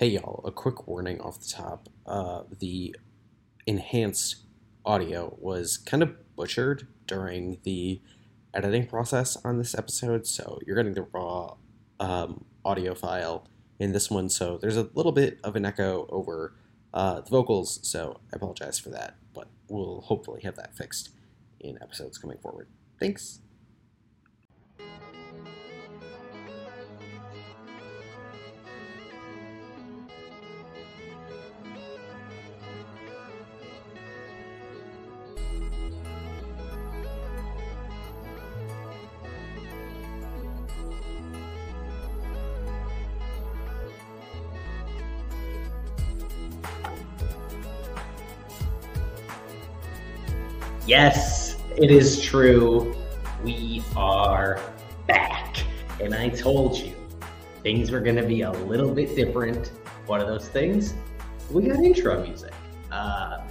Hey 0.00 0.08
y'all, 0.08 0.40
a 0.46 0.50
quick 0.50 0.88
warning 0.88 1.20
off 1.20 1.40
the 1.40 1.46
top. 1.46 1.90
Uh, 2.06 2.44
the 2.58 2.96
enhanced 3.66 4.36
audio 4.82 5.36
was 5.38 5.76
kind 5.76 6.02
of 6.02 6.14
butchered 6.36 6.86
during 7.06 7.58
the 7.64 8.00
editing 8.54 8.86
process 8.86 9.36
on 9.44 9.58
this 9.58 9.74
episode, 9.74 10.26
so 10.26 10.58
you're 10.66 10.74
getting 10.74 10.94
the 10.94 11.06
raw 11.12 11.56
um, 12.00 12.46
audio 12.64 12.94
file 12.94 13.46
in 13.78 13.92
this 13.92 14.10
one, 14.10 14.30
so 14.30 14.56
there's 14.56 14.78
a 14.78 14.88
little 14.94 15.12
bit 15.12 15.38
of 15.44 15.54
an 15.54 15.66
echo 15.66 16.06
over 16.08 16.54
uh, 16.94 17.20
the 17.20 17.28
vocals, 17.28 17.78
so 17.82 18.20
I 18.32 18.36
apologize 18.36 18.78
for 18.78 18.88
that, 18.88 19.16
but 19.34 19.48
we'll 19.68 20.00
hopefully 20.00 20.40
have 20.44 20.56
that 20.56 20.74
fixed 20.74 21.10
in 21.60 21.76
episodes 21.82 22.16
coming 22.16 22.38
forward. 22.38 22.68
Thanks. 22.98 23.40
Yes, 50.90 51.56
it 51.76 51.92
is 51.92 52.20
true. 52.20 52.96
We 53.44 53.80
are 53.94 54.60
back. 55.06 55.58
And 56.00 56.12
I 56.12 56.30
told 56.30 56.76
you 56.76 56.96
things 57.62 57.92
were 57.92 58.00
going 58.00 58.16
to 58.16 58.26
be 58.26 58.40
a 58.40 58.50
little 58.50 58.92
bit 58.92 59.14
different. 59.14 59.68
One 60.06 60.20
of 60.20 60.26
those 60.26 60.48
things, 60.48 60.94
we 61.48 61.62
got 61.62 61.76
intro 61.76 62.20
music. 62.20 62.52
Uh, 62.90 63.42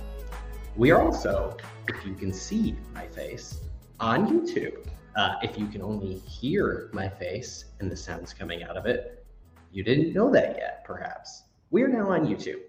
we 0.75 0.91
are 0.91 1.01
also, 1.01 1.55
if 1.87 2.05
you 2.05 2.13
can 2.13 2.33
see 2.33 2.75
my 2.93 3.07
face, 3.07 3.61
on 4.01 4.27
YouTube. 4.27 4.85
Uh, 5.15 5.35
if 5.41 5.57
you 5.57 5.67
can 5.67 5.81
only 5.81 6.15
hear 6.17 6.89
my 6.91 7.07
face 7.07 7.63
and 7.79 7.89
the 7.89 7.95
sounds 7.95 8.33
coming 8.33 8.63
out 8.63 8.75
of 8.75 8.85
it, 8.85 9.25
you 9.71 9.81
didn't 9.81 10.11
know 10.13 10.29
that 10.29 10.57
yet, 10.57 10.83
perhaps. 10.83 11.43
We 11.71 11.83
are 11.83 11.87
now 11.87 12.09
on 12.09 12.27
YouTube. 12.27 12.63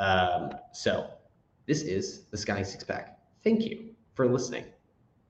Um, 0.00 0.58
so, 0.72 1.08
this 1.66 1.82
is 1.82 2.22
the 2.32 2.36
Sconnie 2.36 2.66
Six 2.66 2.82
Pack. 2.82 3.20
Thank 3.44 3.64
you 3.64 3.94
for 4.18 4.26
listening. 4.26 4.64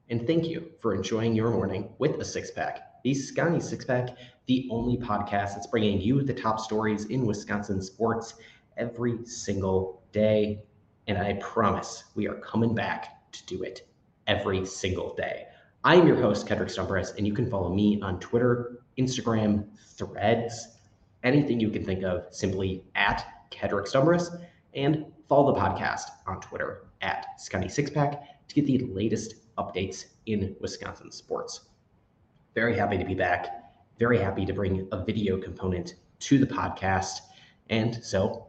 And 0.09 0.27
thank 0.27 0.47
you 0.47 0.71
for 0.81 0.95
enjoying 0.95 1.35
your 1.35 1.51
morning 1.51 1.91
with 1.99 2.19
a 2.23 2.25
six 2.25 2.51
pack. 2.51 3.03
The 3.05 3.13
Sconnie 3.13 3.61
Six 3.61 3.85
Pack, 3.85 4.17
the 4.47 4.67
only 4.71 4.97
podcast 4.97 5.53
that's 5.53 5.67
bringing 5.67 6.01
you 6.01 6.23
the 6.23 6.33
top 6.33 6.59
stories 6.59 7.05
in 7.05 7.27
Wisconsin 7.27 7.83
sports 7.83 8.37
every 8.79 9.27
single 9.27 10.03
day. 10.11 10.63
And 11.07 11.19
I 11.19 11.35
promise 11.35 12.05
we 12.15 12.29
are 12.29 12.37
coming 12.37 12.75
back 12.75 13.31
to 13.33 13.45
do 13.45 13.63
it 13.63 13.87
every 14.27 14.65
single 14.65 15.15
day. 15.17 15.49
I 15.85 15.97
am 15.97 16.07
your 16.07 16.17
host, 16.17 16.47
Kedrick 16.47 16.75
Stumbris, 16.75 17.15
and 17.19 17.27
you 17.27 17.35
can 17.35 17.51
follow 17.51 17.75
me 17.75 18.01
on 18.01 18.19
Twitter, 18.21 18.79
Instagram, 18.97 19.67
threads, 19.99 20.79
anything 21.25 21.61
you 21.61 21.69
can 21.69 21.85
think 21.85 22.05
of, 22.05 22.25
simply 22.31 22.85
at 22.95 23.27
Kedrick 23.51 23.87
Stumbris, 23.87 24.35
and 24.73 25.05
follow 25.29 25.53
the 25.53 25.61
podcast 25.61 26.05
on 26.27 26.41
Twitter 26.41 26.87
at 27.03 27.27
Sconnie 27.39 27.67
Sixpack 27.67 28.25
to 28.49 28.55
get 28.55 28.67
the 28.67 28.79
latest 28.87 29.35
updates 29.57 30.07
in 30.27 30.57
Wisconsin 30.61 31.11
sports. 31.13 31.63
Very 32.55 32.77
happy 32.77 32.99
to 32.99 33.05
be 33.05 33.15
back. 33.15 33.49
Very 33.99 34.19
happy 34.19 34.45
to 34.47 34.53
bring 34.53 34.89
a 34.93 35.05
video 35.05 35.39
component 35.39 35.95
to 36.21 36.39
the 36.39 36.47
podcast. 36.47 37.21
And 37.71 38.03
so 38.03 38.47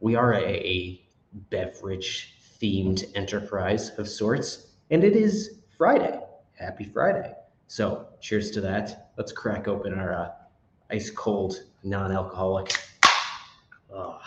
we 0.00 0.14
are 0.14 0.34
a, 0.34 0.44
a 0.44 1.04
beverage 1.50 2.34
themed 2.60 3.04
enterprise 3.14 3.90
of 3.98 4.08
sorts, 4.08 4.66
and 4.90 5.04
it 5.04 5.14
is 5.14 5.60
Friday. 5.76 6.20
Happy 6.58 6.84
Friday. 6.84 7.32
So 7.68 8.06
cheers 8.20 8.50
to 8.52 8.60
that. 8.62 9.10
Let's 9.16 9.32
crack 9.32 9.68
open 9.68 9.94
our 9.94 10.12
uh, 10.14 10.30
ice 10.90 11.10
cold 11.10 11.64
non 11.84 12.12
alcoholic. 12.12 12.72
Oh, 13.92 14.18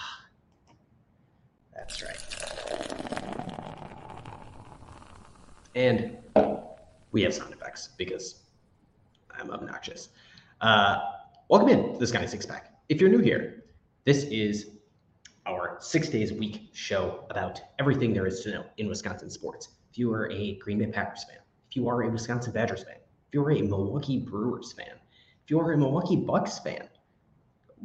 that's 1.75 2.01
right. 2.01 2.17
And 5.75 6.17
we 7.11 7.21
have 7.23 7.33
sound 7.33 7.53
effects 7.53 7.89
because 7.97 8.43
I'm 9.33 9.49
obnoxious. 9.51 10.09
Uh, 10.59 10.99
welcome 11.47 11.69
in 11.69 11.93
to 11.93 11.99
this 11.99 12.11
Sconnie 12.11 12.27
Six 12.27 12.45
Pack. 12.45 12.73
If 12.89 12.99
you're 12.99 13.09
new 13.09 13.19
here, 13.19 13.63
this 14.03 14.23
is 14.23 14.71
our 15.45 15.77
six 15.79 16.09
days 16.09 16.31
a 16.31 16.35
week 16.35 16.69
show 16.73 17.25
about 17.29 17.61
everything 17.79 18.13
there 18.13 18.27
is 18.27 18.41
to 18.41 18.51
know 18.51 18.65
in 18.77 18.89
Wisconsin 18.89 19.29
sports. 19.29 19.69
If 19.91 19.97
you 19.97 20.11
are 20.13 20.29
a 20.29 20.55
Green 20.57 20.79
Bay 20.79 20.87
Packers 20.87 21.23
fan, 21.23 21.39
if 21.69 21.75
you 21.75 21.87
are 21.87 22.03
a 22.03 22.09
Wisconsin 22.09 22.51
Badgers 22.51 22.83
fan, 22.83 22.95
if 22.95 23.33
you're 23.33 23.51
a 23.51 23.61
Milwaukee 23.61 24.19
Brewers 24.19 24.73
fan, 24.73 24.95
if 25.43 25.49
you 25.49 25.59
are 25.59 25.71
a 25.71 25.77
Milwaukee 25.77 26.17
Bucks 26.17 26.59
fan, 26.59 26.89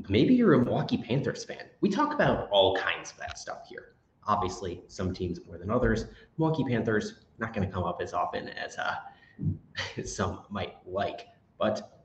maybe 0.08 0.34
you're 0.34 0.54
a 0.54 0.64
Milwaukee 0.64 0.98
Panthers 0.98 1.44
fan. 1.44 1.66
We 1.80 1.88
talk 1.88 2.12
about 2.12 2.48
all 2.50 2.76
kinds 2.76 3.12
of 3.12 3.18
that 3.18 3.38
stuff 3.38 3.68
here. 3.68 3.95
Obviously, 4.26 4.82
some 4.88 5.14
teams 5.14 5.38
more 5.46 5.58
than 5.58 5.70
others. 5.70 6.06
Milwaukee 6.38 6.64
Panthers 6.64 7.14
not 7.38 7.54
going 7.54 7.66
to 7.66 7.72
come 7.72 7.84
up 7.84 8.00
as 8.02 8.12
often 8.12 8.48
as 8.50 8.76
uh, 8.78 8.96
some 10.04 10.42
might 10.50 10.76
like, 10.86 11.28
but 11.58 12.00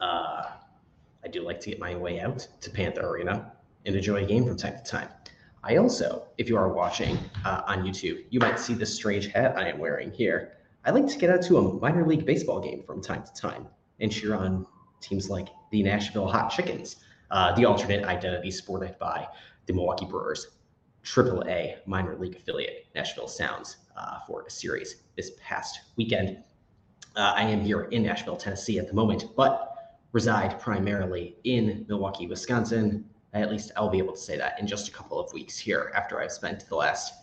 uh, 0.00 0.44
I 1.24 1.28
do 1.30 1.42
like 1.42 1.60
to 1.60 1.70
get 1.70 1.78
my 1.78 1.94
way 1.94 2.20
out 2.20 2.46
to 2.60 2.70
Panther 2.70 3.06
Arena 3.06 3.52
and 3.86 3.94
enjoy 3.94 4.24
a 4.24 4.26
game 4.26 4.44
from 4.44 4.56
time 4.56 4.76
to 4.76 4.82
time. 4.82 5.08
I 5.64 5.76
also, 5.76 6.24
if 6.38 6.48
you 6.48 6.56
are 6.56 6.72
watching 6.72 7.18
uh, 7.44 7.62
on 7.66 7.84
YouTube, 7.84 8.24
you 8.30 8.40
might 8.40 8.58
see 8.58 8.74
this 8.74 8.92
strange 8.92 9.28
hat 9.28 9.56
I 9.56 9.68
am 9.68 9.78
wearing 9.78 10.10
here. 10.10 10.54
I 10.84 10.90
like 10.90 11.06
to 11.06 11.18
get 11.18 11.30
out 11.30 11.42
to 11.42 11.58
a 11.58 11.74
minor 11.74 12.04
league 12.06 12.26
baseball 12.26 12.60
game 12.60 12.82
from 12.84 13.00
time 13.00 13.22
to 13.22 13.32
time 13.40 13.68
and 14.00 14.10
cheer 14.10 14.34
on 14.34 14.66
teams 15.00 15.30
like 15.30 15.48
the 15.70 15.82
Nashville 15.82 16.26
Hot 16.26 16.50
Chickens, 16.50 16.96
uh, 17.30 17.54
the 17.54 17.64
alternate 17.64 18.04
identity 18.04 18.50
sported 18.50 18.98
by 18.98 19.28
the 19.66 19.72
Milwaukee 19.72 20.06
Brewers, 20.06 20.48
AAA 21.04 21.76
minor 21.86 22.16
league 22.16 22.36
affiliate, 22.36 22.86
Nashville 22.94 23.28
Sounds, 23.28 23.78
uh, 23.96 24.20
for 24.26 24.42
a 24.42 24.50
series 24.50 25.02
this 25.16 25.32
past 25.40 25.80
weekend. 25.96 26.38
Uh, 27.16 27.32
I 27.36 27.42
am 27.42 27.60
here 27.60 27.82
in 27.84 28.04
Nashville, 28.04 28.36
Tennessee 28.36 28.78
at 28.78 28.88
the 28.88 28.94
moment, 28.94 29.26
but 29.36 29.98
reside 30.12 30.60
primarily 30.60 31.36
in 31.44 31.84
Milwaukee, 31.88 32.26
Wisconsin. 32.26 33.04
At 33.34 33.50
least 33.50 33.72
I'll 33.76 33.90
be 33.90 33.98
able 33.98 34.12
to 34.12 34.20
say 34.20 34.36
that 34.36 34.58
in 34.60 34.66
just 34.66 34.88
a 34.88 34.92
couple 34.92 35.18
of 35.18 35.32
weeks 35.32 35.58
here 35.58 35.92
after 35.94 36.20
I've 36.20 36.32
spent 36.32 36.68
the 36.68 36.76
last 36.76 37.14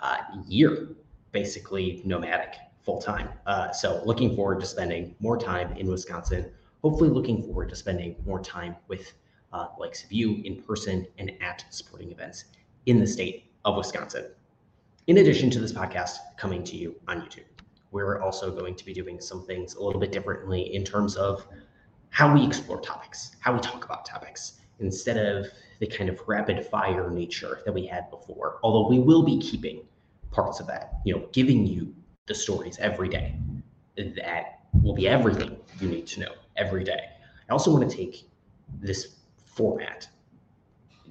uh, 0.00 0.18
year 0.46 0.88
basically 1.32 2.02
nomadic 2.04 2.54
full 2.82 3.00
time. 3.00 3.28
Uh, 3.46 3.70
so 3.72 4.02
looking 4.04 4.34
forward 4.34 4.60
to 4.60 4.66
spending 4.66 5.14
more 5.20 5.38
time 5.38 5.76
in 5.76 5.88
Wisconsin. 5.88 6.50
Hopefully, 6.82 7.10
looking 7.10 7.42
forward 7.44 7.68
to 7.68 7.76
spending 7.76 8.16
more 8.24 8.40
time 8.40 8.74
with 8.88 9.12
uh, 9.52 9.68
likes 9.78 10.02
of 10.02 10.12
you 10.12 10.42
in 10.44 10.62
person 10.62 11.06
and 11.18 11.32
at 11.40 11.64
sporting 11.70 12.10
events 12.10 12.46
in 12.86 12.98
the 12.98 13.06
state 13.06 13.50
of 13.64 13.76
Wisconsin. 13.76 14.26
In 15.06 15.18
addition 15.18 15.50
to 15.50 15.60
this 15.60 15.72
podcast 15.72 16.16
coming 16.36 16.64
to 16.64 16.76
you 16.76 16.94
on 17.08 17.22
YouTube, 17.22 17.44
we're 17.90 18.20
also 18.20 18.50
going 18.50 18.74
to 18.74 18.84
be 18.84 18.92
doing 18.92 19.20
some 19.20 19.44
things 19.44 19.74
a 19.74 19.82
little 19.82 20.00
bit 20.00 20.12
differently 20.12 20.74
in 20.74 20.84
terms 20.84 21.16
of 21.16 21.46
how 22.10 22.32
we 22.32 22.46
explore 22.46 22.80
topics, 22.80 23.36
how 23.40 23.52
we 23.52 23.60
talk 23.60 23.84
about 23.84 24.04
topics, 24.04 24.60
instead 24.80 25.16
of 25.16 25.46
the 25.80 25.86
kind 25.86 26.08
of 26.08 26.20
rapid 26.26 26.64
fire 26.66 27.10
nature 27.10 27.60
that 27.64 27.72
we 27.72 27.86
had 27.86 28.10
before. 28.10 28.58
Although 28.62 28.88
we 28.88 28.98
will 28.98 29.22
be 29.22 29.38
keeping 29.38 29.82
parts 30.30 30.60
of 30.60 30.66
that, 30.66 31.00
you 31.04 31.14
know, 31.14 31.28
giving 31.32 31.66
you 31.66 31.94
the 32.26 32.34
stories 32.34 32.78
every 32.78 33.08
day. 33.08 33.36
That 33.96 34.60
will 34.82 34.94
be 34.94 35.08
everything 35.08 35.56
you 35.80 35.88
need 35.88 36.06
to 36.08 36.20
know 36.20 36.32
every 36.56 36.84
day. 36.84 37.00
I 37.48 37.52
also 37.52 37.70
want 37.70 37.88
to 37.88 37.96
take 37.96 38.28
this 38.80 39.16
format 39.44 40.08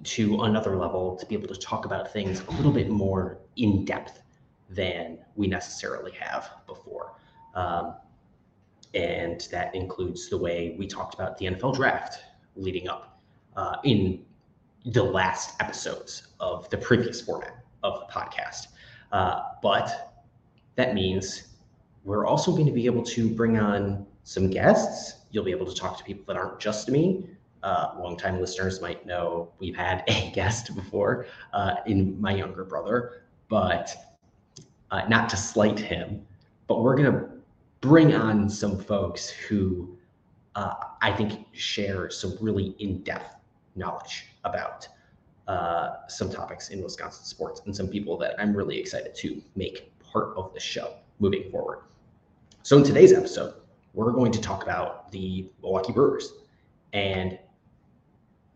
to 0.04 0.42
another 0.42 0.76
level 0.78 1.16
to 1.18 1.26
be 1.26 1.36
able 1.36 1.48
to 1.48 1.60
talk 1.60 1.86
about 1.86 2.12
things 2.12 2.42
a 2.48 2.52
little 2.52 2.72
bit 2.72 2.90
more 2.90 3.38
in 3.56 3.86
depth 3.86 4.22
than 4.70 5.20
we 5.36 5.48
necessarily 5.48 6.12
have 6.12 6.50
before. 6.66 7.14
Um, 7.54 7.96
and 8.94 9.48
that 9.52 9.74
includes 9.76 10.30
the 10.30 10.38
way 10.38 10.76
we 10.78 10.88
talked 10.88 11.14
about 11.14 11.38
the 11.38 11.46
NFL 11.46 11.76
draft 11.76 12.20
leading 12.56 12.90
up 12.90 13.22
uh, 13.56 13.78
in 13.84 14.26
the 14.86 15.04
last 15.04 15.56
episodes 15.62 16.28
of 16.40 16.70
the 16.70 16.78
previous 16.78 17.22
format 17.22 17.64
of 17.84 18.00
the 18.00 18.14
podcast. 18.14 18.68
Uh, 19.12 19.42
but 19.62 20.24
that 20.76 20.94
means 20.94 21.50
we're 22.04 22.26
also 22.26 22.52
going 22.52 22.66
to 22.66 22.72
be 22.72 22.86
able 22.86 23.04
to 23.04 23.30
bring 23.30 23.58
on 23.58 24.06
some 24.24 24.50
guests. 24.50 25.20
You'll 25.32 25.44
be 25.44 25.52
able 25.52 25.66
to 25.68 25.76
talk 25.76 25.98
to 25.98 26.04
people 26.04 26.24
that 26.28 26.38
aren't 26.38 26.60
just 26.60 26.90
me, 26.90 27.30
uh, 27.64 27.94
longtime 28.00 28.40
listeners 28.40 28.82
might 28.82 29.06
know 29.06 29.52
we've 29.60 29.76
had 29.76 30.04
a 30.08 30.32
guest 30.36 30.76
before 30.76 31.28
uh, 31.54 31.76
in 31.86 32.20
my 32.20 32.34
younger 32.34 32.64
brother, 32.64 33.24
but 33.50 33.96
uh, 34.92 35.04
not 35.08 35.30
to 35.30 35.38
slight 35.38 35.80
him, 35.80 36.26
but 36.68 36.82
we're 36.82 36.96
going 36.96 37.12
to 37.12 37.30
bring 37.82 38.14
on 38.14 38.50
some 38.50 38.78
folks 38.78 39.30
who 39.30 39.98
uh, 40.56 40.74
I 41.02 41.12
think 41.12 41.46
share 41.54 42.10
some 42.10 42.38
really 42.42 42.76
in 42.80 43.02
depth 43.04 43.36
knowledge 43.76 44.26
about 44.44 44.88
uh, 45.48 46.08
some 46.08 46.30
topics 46.30 46.70
in 46.70 46.84
Wisconsin 46.84 47.26
sports 47.26 47.62
and 47.66 47.76
some 47.76 47.88
people 47.88 48.18
that 48.18 48.36
I'm 48.40 48.56
really 48.56 48.78
excited 48.78 49.16
to 49.16 49.42
make 49.56 49.92
part 50.00 50.36
of 50.38 50.54
the 50.54 50.60
show 50.60 50.96
moving 51.20 51.50
forward. 51.52 51.80
So, 52.64 52.78
in 52.78 52.84
today's 52.84 53.12
episode, 53.12 53.56
we're 53.94 54.12
going 54.12 54.32
to 54.32 54.42
talk 54.42 54.64
about 54.64 55.12
the 55.12 55.50
Milwaukee 55.62 55.92
Brewers. 55.94 56.34
And 56.94 57.40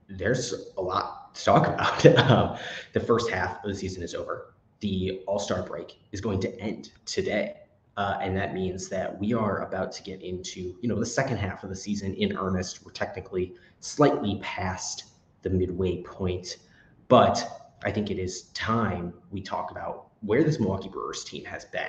there's 0.07 0.53
a 0.77 0.81
lot 0.81 1.33
to 1.35 1.43
talk 1.43 1.67
about. 1.67 2.05
um, 2.29 2.57
the 2.93 2.99
first 2.99 3.29
half 3.29 3.63
of 3.63 3.69
the 3.69 3.75
season 3.75 4.03
is 4.03 4.15
over. 4.15 4.53
The 4.79 5.21
All 5.27 5.39
Star 5.39 5.63
break 5.63 5.99
is 6.11 6.21
going 6.21 6.39
to 6.41 6.59
end 6.59 6.91
today. 7.05 7.57
Uh, 7.97 8.17
and 8.21 8.35
that 8.35 8.53
means 8.53 8.89
that 8.89 9.17
we 9.19 9.33
are 9.33 9.61
about 9.61 9.91
to 9.93 10.03
get 10.03 10.21
into, 10.21 10.75
you 10.81 10.89
know, 10.89 10.99
the 10.99 11.05
second 11.05 11.37
half 11.37 11.63
of 11.63 11.69
the 11.69 11.75
season 11.75 12.13
in 12.15 12.35
earnest. 12.37 12.85
We're 12.85 12.91
technically 12.91 13.53
slightly 13.79 14.37
past 14.41 15.05
the 15.43 15.49
midway 15.49 16.01
point, 16.01 16.57
but 17.07 17.71
I 17.85 17.91
think 17.91 18.11
it 18.11 18.19
is 18.19 18.43
time 18.49 19.13
we 19.31 19.41
talk 19.41 19.71
about 19.71 20.07
where 20.21 20.43
this 20.43 20.59
Milwaukee 20.59 20.89
Brewers 20.89 21.23
team 21.23 21.45
has 21.45 21.65
been 21.65 21.87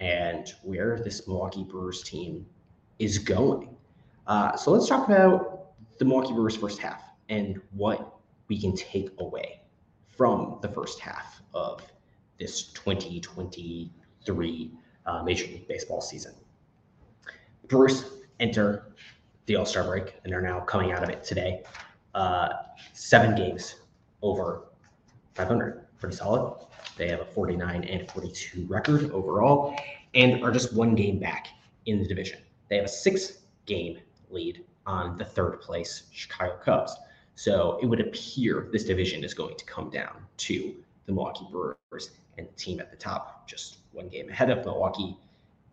and 0.00 0.50
where 0.62 0.98
this 1.04 1.28
Milwaukee 1.28 1.64
Brewers 1.64 2.02
team 2.02 2.46
is 2.98 3.18
going. 3.18 3.76
Uh, 4.26 4.56
so 4.56 4.70
let's 4.70 4.88
talk 4.88 5.06
about 5.06 5.72
the 5.98 6.06
Milwaukee 6.06 6.32
Brewers 6.32 6.56
first 6.56 6.78
half 6.78 7.02
and 7.28 7.60
what 7.72 8.16
we 8.48 8.60
can 8.60 8.74
take 8.76 9.10
away 9.18 9.60
from 10.16 10.58
the 10.62 10.68
first 10.68 11.00
half 11.00 11.42
of 11.54 11.82
this 12.38 12.72
2023 12.72 14.70
uh, 15.06 15.22
Major 15.22 15.46
League 15.46 15.68
Baseball 15.68 16.00
season. 16.00 16.34
Brewers 17.68 18.04
enter 18.40 18.94
the 19.46 19.56
All 19.56 19.66
Star 19.66 19.84
break 19.84 20.14
and 20.24 20.34
are 20.34 20.42
now 20.42 20.60
coming 20.60 20.92
out 20.92 21.02
of 21.02 21.08
it 21.08 21.24
today. 21.24 21.62
Uh, 22.14 22.48
seven 22.92 23.34
games 23.34 23.76
over 24.22 24.64
500, 25.34 25.86
pretty 25.98 26.16
solid. 26.16 26.66
They 26.96 27.08
have 27.08 27.20
a 27.20 27.24
49 27.24 27.84
and 27.84 28.10
42 28.10 28.66
record 28.66 29.10
overall 29.10 29.76
and 30.14 30.42
are 30.44 30.52
just 30.52 30.72
one 30.72 30.94
game 30.94 31.18
back 31.18 31.48
in 31.86 31.98
the 31.98 32.06
division. 32.06 32.38
They 32.68 32.76
have 32.76 32.84
a 32.84 32.88
six 32.88 33.38
game 33.66 33.98
lead 34.30 34.64
on 34.86 35.18
the 35.18 35.24
third 35.24 35.60
place 35.60 36.04
Chicago 36.12 36.56
Cubs. 36.62 36.94
So 37.36 37.78
it 37.82 37.86
would 37.86 38.00
appear 38.00 38.68
this 38.72 38.84
division 38.84 39.24
is 39.24 39.34
going 39.34 39.56
to 39.56 39.64
come 39.64 39.90
down 39.90 40.24
to 40.38 40.74
the 41.06 41.12
Milwaukee 41.12 41.46
Brewers 41.50 42.10
and 42.38 42.48
the 42.48 42.52
team 42.52 42.80
at 42.80 42.90
the 42.90 42.96
top, 42.96 43.48
just 43.48 43.78
one 43.92 44.08
game 44.08 44.28
ahead 44.28 44.50
of 44.50 44.64
Milwaukee, 44.64 45.16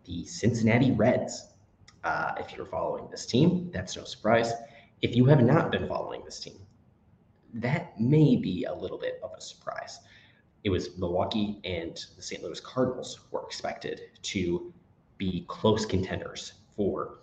the 0.04 0.24
Cincinnati 0.24 0.92
Reds. 0.92 1.48
Uh, 2.04 2.32
if 2.38 2.56
you're 2.56 2.66
following 2.66 3.08
this 3.10 3.26
team, 3.26 3.70
that's 3.72 3.96
no 3.96 4.04
surprise. 4.04 4.52
If 5.02 5.14
you 5.14 5.24
have 5.26 5.42
not 5.42 5.70
been 5.70 5.86
following 5.86 6.24
this 6.24 6.40
team, 6.40 6.58
that 7.54 7.98
may 8.00 8.36
be 8.36 8.64
a 8.64 8.74
little 8.74 8.98
bit 8.98 9.20
of 9.22 9.30
a 9.36 9.40
surprise. 9.40 10.00
It 10.64 10.70
was 10.70 10.96
Milwaukee 10.98 11.60
and 11.64 12.04
the 12.16 12.22
St. 12.22 12.42
Louis 12.42 12.60
Cardinals 12.60 13.20
were 13.30 13.44
expected 13.44 14.00
to 14.22 14.72
be 15.18 15.44
close 15.48 15.84
contenders 15.84 16.54
for 16.76 17.18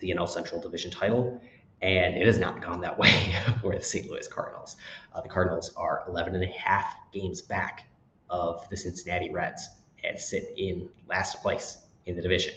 the 0.00 0.10
NL 0.10 0.28
Central 0.28 0.60
Division 0.60 0.90
title 0.90 1.40
and 1.84 2.16
it 2.16 2.26
has 2.26 2.38
not 2.38 2.62
gone 2.62 2.80
that 2.80 2.98
way 2.98 3.34
for 3.60 3.76
the 3.76 3.82
St. 3.82 4.10
Louis 4.10 4.26
Cardinals. 4.26 4.76
Uh, 5.14 5.20
the 5.20 5.28
Cardinals 5.28 5.72
are 5.76 6.02
11 6.08 6.34
and 6.34 6.42
a 6.42 6.48
half 6.48 6.96
games 7.12 7.42
back 7.42 7.84
of 8.30 8.68
the 8.70 8.76
Cincinnati 8.76 9.30
Reds 9.30 9.68
and 10.02 10.18
sit 10.18 10.54
in 10.56 10.88
last 11.08 11.42
place 11.42 11.78
in 12.06 12.16
the 12.16 12.22
division. 12.22 12.54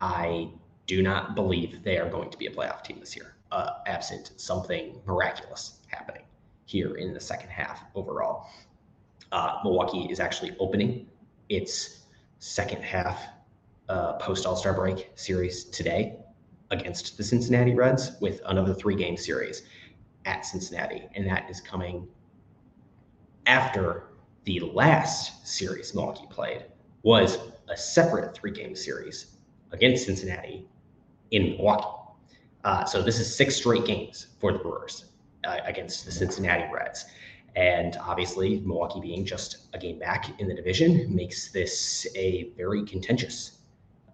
I 0.00 0.50
do 0.86 1.02
not 1.02 1.36
believe 1.36 1.84
they 1.84 1.98
are 1.98 2.10
going 2.10 2.30
to 2.30 2.36
be 2.38 2.46
a 2.46 2.50
playoff 2.50 2.82
team 2.82 2.98
this 2.98 3.14
year, 3.14 3.36
uh, 3.52 3.74
absent 3.86 4.32
something 4.36 5.00
miraculous 5.06 5.78
happening 5.86 6.22
here 6.64 6.96
in 6.96 7.14
the 7.14 7.20
second 7.20 7.50
half 7.50 7.82
overall. 7.94 8.48
Uh, 9.30 9.60
Milwaukee 9.62 10.08
is 10.10 10.18
actually 10.18 10.56
opening 10.58 11.06
its 11.48 12.06
second 12.40 12.82
half 12.82 13.22
uh, 13.88 14.14
post 14.14 14.46
All 14.46 14.56
Star 14.56 14.72
break 14.72 15.12
series 15.14 15.64
today 15.64 16.16
against 16.70 17.16
the 17.16 17.24
Cincinnati 17.24 17.74
Reds 17.74 18.12
with 18.20 18.40
another 18.46 18.74
three 18.74 18.94
game 18.94 19.16
series 19.16 19.62
at 20.24 20.44
Cincinnati. 20.44 21.08
And 21.14 21.26
that 21.26 21.48
is 21.50 21.60
coming 21.60 22.06
after 23.46 24.04
the 24.44 24.60
last 24.60 25.46
series 25.46 25.94
Milwaukee 25.94 26.26
played 26.30 26.64
was 27.02 27.38
a 27.68 27.76
separate 27.76 28.34
three 28.34 28.50
game 28.50 28.74
series 28.74 29.36
against 29.72 30.06
Cincinnati 30.06 30.66
in 31.30 31.50
Milwaukee. 31.50 31.96
Uh, 32.64 32.84
so 32.84 33.02
this 33.02 33.18
is 33.18 33.34
six 33.34 33.56
straight 33.56 33.84
games 33.84 34.28
for 34.38 34.52
the 34.52 34.58
Brewers 34.58 35.06
uh, 35.44 35.58
against 35.64 36.04
the 36.04 36.12
Cincinnati 36.12 36.70
Reds. 36.72 37.06
And 37.56 37.96
obviously, 37.96 38.60
Milwaukee 38.60 39.00
being 39.00 39.24
just 39.24 39.68
a 39.72 39.78
game 39.78 39.98
back 39.98 40.38
in 40.40 40.46
the 40.46 40.54
division 40.54 41.12
makes 41.14 41.50
this 41.50 42.06
a 42.14 42.50
very 42.56 42.84
contentious 42.84 43.58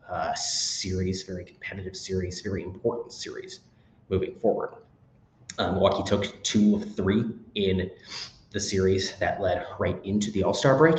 uh, 0.09 0.35
series, 0.35 1.23
very 1.23 1.45
competitive 1.45 1.97
series, 1.97 2.41
very 2.41 2.63
important 2.63 3.13
series 3.13 3.61
moving 4.09 4.35
forward. 4.37 4.75
Um, 5.59 5.75
Milwaukee 5.75 6.09
took 6.09 6.43
two 6.43 6.77
of 6.77 6.95
three 6.95 7.25
in 7.55 7.91
the 8.51 8.61
series 8.61 9.17
that 9.17 9.41
led 9.41 9.67
right 9.79 9.99
into 10.05 10.31
the 10.31 10.43
All 10.43 10.55
Star 10.55 10.77
break. 10.77 10.97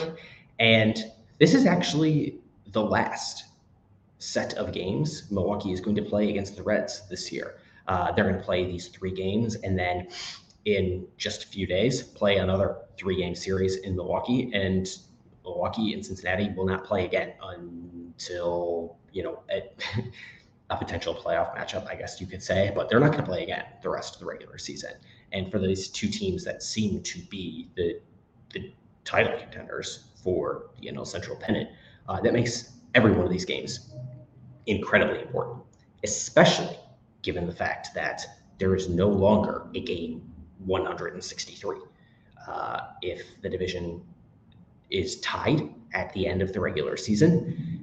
And 0.60 1.12
this 1.40 1.54
is 1.54 1.66
actually 1.66 2.40
the 2.72 2.82
last 2.82 3.46
set 4.20 4.54
of 4.56 4.72
games 4.72 5.30
Milwaukee 5.32 5.72
is 5.72 5.80
going 5.80 5.96
to 5.96 6.02
play 6.02 6.30
against 6.30 6.56
the 6.56 6.64
Reds 6.64 7.08
this 7.10 7.32
year. 7.32 7.60
Uh, 7.88 8.12
they're 8.12 8.26
going 8.26 8.38
to 8.38 8.44
play 8.44 8.66
these 8.66 8.88
three 8.90 9.12
games 9.12 9.56
and 9.56 9.78
then 9.78 10.08
in 10.66 11.08
just 11.18 11.46
a 11.46 11.48
few 11.48 11.66
days 11.66 12.04
play 12.04 12.38
another 12.38 12.78
three 12.98 13.16
game 13.16 13.36
series 13.36 13.78
in 13.78 13.96
Milwaukee. 13.96 14.52
And 14.54 14.88
Milwaukee 15.48 15.94
and 15.94 16.06
Cincinnati 16.06 16.50
will 16.56 16.66
not 16.66 16.84
play 16.84 17.06
again 17.06 17.34
until 17.42 18.98
you 19.12 19.24
know 19.24 19.44
a, 19.50 19.64
a, 20.70 20.78
potential 20.78 21.16
playoff 21.16 21.56
matchup, 21.56 21.88
I 21.88 21.96
guess 21.96 22.20
you 22.20 22.28
could 22.28 22.44
say. 22.44 22.72
But 22.76 22.90
they're 22.90 23.00
not 23.00 23.12
going 23.12 23.24
to 23.24 23.30
play 23.30 23.44
again 23.44 23.66
the 23.82 23.90
rest 23.90 24.16
of 24.16 24.20
the 24.20 24.26
regular 24.26 24.58
season. 24.58 24.92
And 25.32 25.50
for 25.52 25.60
these 25.60 25.88
two 25.88 26.10
teams 26.10 26.44
that 26.44 26.62
seem 26.62 27.02
to 27.02 27.20
be 27.20 27.70
the 27.76 28.00
the 28.54 28.74
title 29.06 29.38
contenders 29.40 30.06
for 30.24 30.72
the 30.80 30.88
NL 30.88 31.08
Central 31.08 31.38
pennant, 31.38 31.70
uh, 32.10 32.20
that 32.22 32.34
makes 32.34 32.72
every 32.94 33.12
one 33.12 33.26
of 33.26 33.32
these 33.32 33.46
games 33.46 33.94
incredibly 34.66 35.22
important, 35.22 35.64
especially 36.04 36.78
given 37.22 37.46
the 37.46 37.54
fact 37.54 37.90
that 37.96 38.26
there 38.58 38.76
is 38.76 38.90
no 38.90 39.08
longer 39.08 39.68
a 39.76 39.82
game 39.82 40.22
163. 40.66 41.78
Uh, 42.48 42.80
if 43.02 43.24
the 43.42 43.50
division 43.50 44.02
is 44.90 45.20
tied 45.22 45.70
at 45.94 46.12
the 46.14 46.28
end 46.28 46.42
of 46.42 46.54
the 46.54 46.60
regular 46.60 46.98
season. 46.98 47.78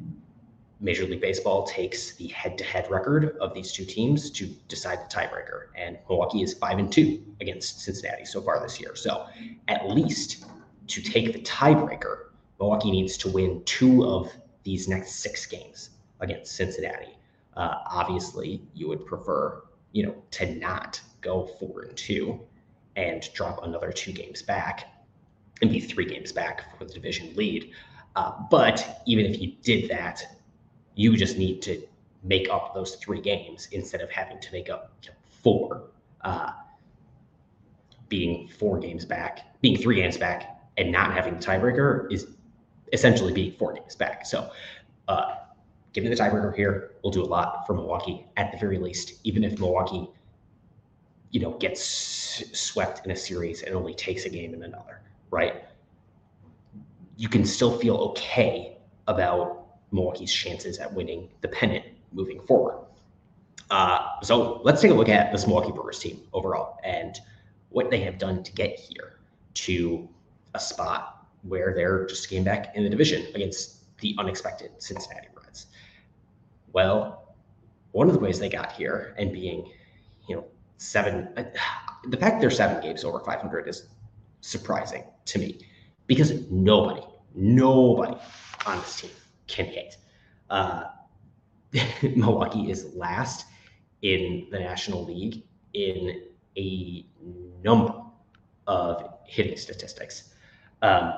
Major 0.81 1.05
League 1.07 1.21
Baseball 1.21 1.65
takes 1.65 2.15
the 2.17 2.29
head-to-head 2.29 2.91
record 2.91 3.37
of 3.41 3.55
these 3.55 3.73
two 3.73 3.85
teams 3.85 4.31
to 4.33 4.47
decide 4.69 4.99
the 5.01 5.15
tiebreaker, 5.15 5.69
and 5.77 5.99
Milwaukee 6.09 6.43
is 6.43 6.55
five 6.55 6.79
and 6.79 6.93
two 6.93 7.25
against 7.41 7.81
Cincinnati 7.81 8.25
so 8.25 8.43
far 8.43 8.61
this 8.61 8.79
year. 8.79 8.95
So, 8.95 9.27
at 9.69 9.89
least 9.89 10.45
to 10.89 11.03
take 11.03 11.33
the 11.33 11.41
tiebreaker, 11.41 12.27
Milwaukee 12.61 12.91
needs 12.91 13.17
to 13.19 13.31
win 13.31 13.63
two 13.65 14.05
of 14.05 14.31
these 14.63 14.89
next 14.89 15.17
six 15.17 15.47
games 15.47 15.91
against 16.21 16.55
Cincinnati. 16.55 17.17
Uh, 17.57 17.77
obviously, 17.87 18.61
you 18.75 18.89
would 18.89 19.07
prefer, 19.07 19.63
you 19.93 20.05
know, 20.05 20.15
to 20.33 20.55
not 20.57 21.01
go 21.21 21.47
four 21.59 21.83
and 21.83 21.97
two 21.97 22.41
and 22.97 23.29
drop 23.33 23.65
another 23.65 23.91
two 23.91 24.13
games 24.13 24.43
back 24.43 24.94
and 25.65 25.73
be 25.73 25.81
three 25.81 26.05
games 26.05 26.31
back 26.31 26.79
for 26.79 26.85
the 26.85 26.93
division 26.93 27.35
lead. 27.35 27.73
Uh, 28.17 28.33
but 28.51 29.03
even 29.07 29.27
if 29.27 29.41
you 29.41 29.53
did 29.63 29.91
that, 29.91 30.39
you 30.95 31.17
just 31.17 31.37
need 31.37 31.61
to 31.63 31.83
make 32.23 32.49
up 32.49 32.75
those 32.75 32.95
three 32.97 33.21
games 33.21 33.69
instead 33.73 34.01
of 34.01 34.11
having 34.11 34.39
to 34.41 34.53
make 34.53 34.71
up 34.71 34.93
four. 35.43 35.89
Uh, 36.21 36.53
being 38.09 38.47
four 38.47 38.79
games 38.79 39.05
back, 39.05 39.61
being 39.61 39.77
three 39.77 39.97
games 39.97 40.17
back, 40.17 40.61
and 40.77 40.93
not 40.93 41.13
having 41.13 41.35
the 41.35 41.41
tiebreaker 41.41 42.13
is 42.13 42.29
essentially 42.93 43.33
being 43.33 43.53
four 43.53 43.73
games 43.73 43.97
back. 43.97 44.25
So, 44.25 44.51
uh, 45.09 45.37
the 45.95 46.01
tiebreaker 46.01 46.55
here 46.55 46.93
will 47.03 47.11
do 47.11 47.23
a 47.23 47.27
lot 47.27 47.67
for 47.67 47.75
Milwaukee 47.75 48.27
at 48.37 48.53
the 48.53 48.59
very 48.59 48.79
least, 48.79 49.15
even 49.25 49.43
if 49.43 49.59
Milwaukee, 49.59 50.09
you 51.31 51.41
know, 51.41 51.53
gets 51.53 51.83
swept 52.53 53.05
in 53.05 53.11
a 53.11 53.17
series 53.17 53.63
and 53.63 53.75
only 53.75 53.95
takes 53.95 54.27
a 54.27 54.29
game 54.29 54.55
in 54.55 54.63
another 54.63 55.01
right? 55.31 55.65
You 57.17 57.29
can 57.29 57.45
still 57.45 57.79
feel 57.79 57.97
okay 57.97 58.79
about 59.07 59.67
Milwaukee's 59.93 60.33
chances 60.33 60.79
at 60.79 60.93
winning 60.93 61.29
the 61.41 61.49
pennant 61.49 61.85
moving 62.13 62.41
forward. 62.47 62.87
Uh, 63.71 64.21
so 64.23 64.61
let's 64.65 64.83
take 64.83 64.91
a 64.91 64.95
look 64.95 65.09
at 65.09 65.33
this 65.33 65.47
Milwaukee 65.47 65.73
Brewers 65.73 65.99
team 65.99 66.21
overall 66.33 66.79
and 66.85 67.19
what 67.71 67.91
they 67.91 68.01
have 68.01 68.19
done 68.19 68.43
to 68.43 68.53
get 68.53 68.79
here 68.79 69.19
to 69.55 70.09
a 70.55 70.61
spot 70.61 71.27
where 71.43 71.75
they're 71.75 72.07
just 72.07 72.29
came 72.29 72.45
back 72.45 72.75
in 72.77 72.85
the 72.85 72.89
division 72.89 73.27
against 73.35 73.99
the 73.99 74.15
unexpected 74.19 74.71
Cincinnati 74.79 75.29
Reds. 75.35 75.67
Well, 76.73 77.35
one 77.93 78.09
of 78.09 78.15
the 78.15 78.21
ways 78.21 78.39
they 78.39 78.49
got 78.49 78.73
here 78.73 79.15
and 79.19 79.33
being, 79.33 79.71
you 80.29 80.37
know, 80.37 80.45
seven, 80.79 81.29
the 82.05 82.17
fact 82.17 82.41
they're 82.41 82.51
seven 82.51 82.83
games 82.83 83.05
over 83.05 83.21
500 83.21 83.69
is 83.69 83.87
surprising 84.45 85.05
to 85.25 85.39
me 85.39 85.59
because 86.07 86.33
nobody, 86.51 87.03
nobody 87.35 88.15
on 88.67 88.79
this 88.79 89.01
team 89.01 89.11
can 89.47 89.65
hit. 89.67 89.97
Uh, 90.51 90.85
Milwaukee 92.03 92.71
is 92.71 92.95
last 92.95 93.47
in 94.03 94.47
the 94.51 94.59
National 94.59 95.05
League 95.05 95.43
in 95.73 96.23
a 96.59 97.07
number 97.63 97.95
of 98.67 99.15
hitting 99.27 99.57
statistics. 99.57 100.35
Um, 100.83 101.15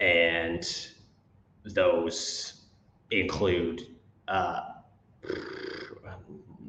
and 0.00 0.86
those 1.64 2.62
include 3.10 3.82
uh, 4.26 4.60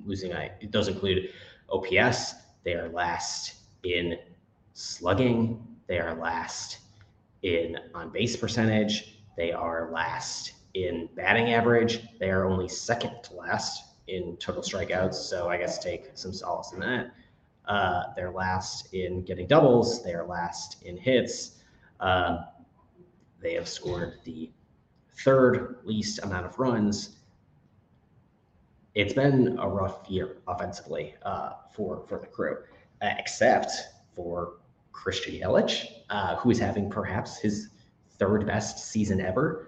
losing 0.06 0.34
I 0.34 0.52
those 0.72 0.90
include 0.90 1.30
OPS. 1.70 2.34
They 2.64 2.74
are 2.74 2.90
last 2.90 3.56
in 3.84 4.18
slugging. 4.74 5.66
They 5.88 6.00
are 6.00 6.16
last 6.16 6.80
in 7.44 7.78
on 7.94 8.10
base 8.10 8.36
percentage. 8.36 9.20
They 9.38 9.52
are 9.52 9.90
last 9.92 10.54
in 10.74 11.10
batting 11.16 11.54
average. 11.54 12.02
They 12.20 12.30
are 12.30 12.46
only 12.46 12.68
second 12.68 13.24
to 13.24 13.36
last 13.36 13.84
in 14.08 14.38
total 14.38 14.62
strikeouts. 14.62 15.16
So 15.16 15.50
I 15.50 15.58
guess 15.58 15.80
take 15.80 16.12
some 16.14 16.34
solace 16.34 16.74
in 16.74 16.80
that. 16.82 17.12
Uh, 17.66 18.04
they're 18.16 18.32
last 18.32 18.94
in 18.94 19.24
getting 19.24 19.48
doubles. 19.48 20.04
They 20.04 20.14
are 20.14 20.26
last 20.26 20.84
in 20.84 20.98
hits. 20.98 21.60
Uh, 22.00 22.40
they 23.42 23.54
have 23.54 23.68
scored 23.68 24.20
the 24.24 24.52
third 25.24 25.78
least 25.84 26.20
amount 26.24 26.46
of 26.46 26.58
runs. 26.60 27.18
It's 28.94 29.14
been 29.14 29.58
a 29.60 29.68
rough 29.68 30.10
year 30.10 30.38
offensively 30.48 31.16
uh, 31.24 31.54
for 31.74 32.04
for 32.08 32.20
the 32.20 32.28
crew, 32.28 32.58
uh, 33.02 33.10
except 33.18 33.72
for 34.16 34.54
Christian 34.92 35.34
Yelich, 35.34 35.86
uh, 36.10 36.36
who 36.38 36.52
is 36.52 36.60
having 36.60 36.90
perhaps 36.90 37.38
his 37.38 37.70
third 38.18 38.46
best 38.46 38.92
season 38.92 39.22
ever, 39.22 39.68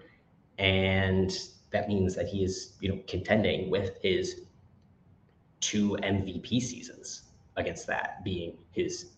and 0.58 1.36
that 1.72 1.88
means 1.88 2.15
that 2.15 2.27
he 2.27 2.44
is 2.44 2.74
you 2.80 2.89
know 2.89 3.00
contending 3.08 3.70
with 3.70 3.98
his 4.01 4.42
two 5.60 5.98
MVP 6.03 6.62
seasons 6.62 7.24
against 7.56 7.88
that 7.88 8.24
being 8.24 8.58
his 8.72 9.13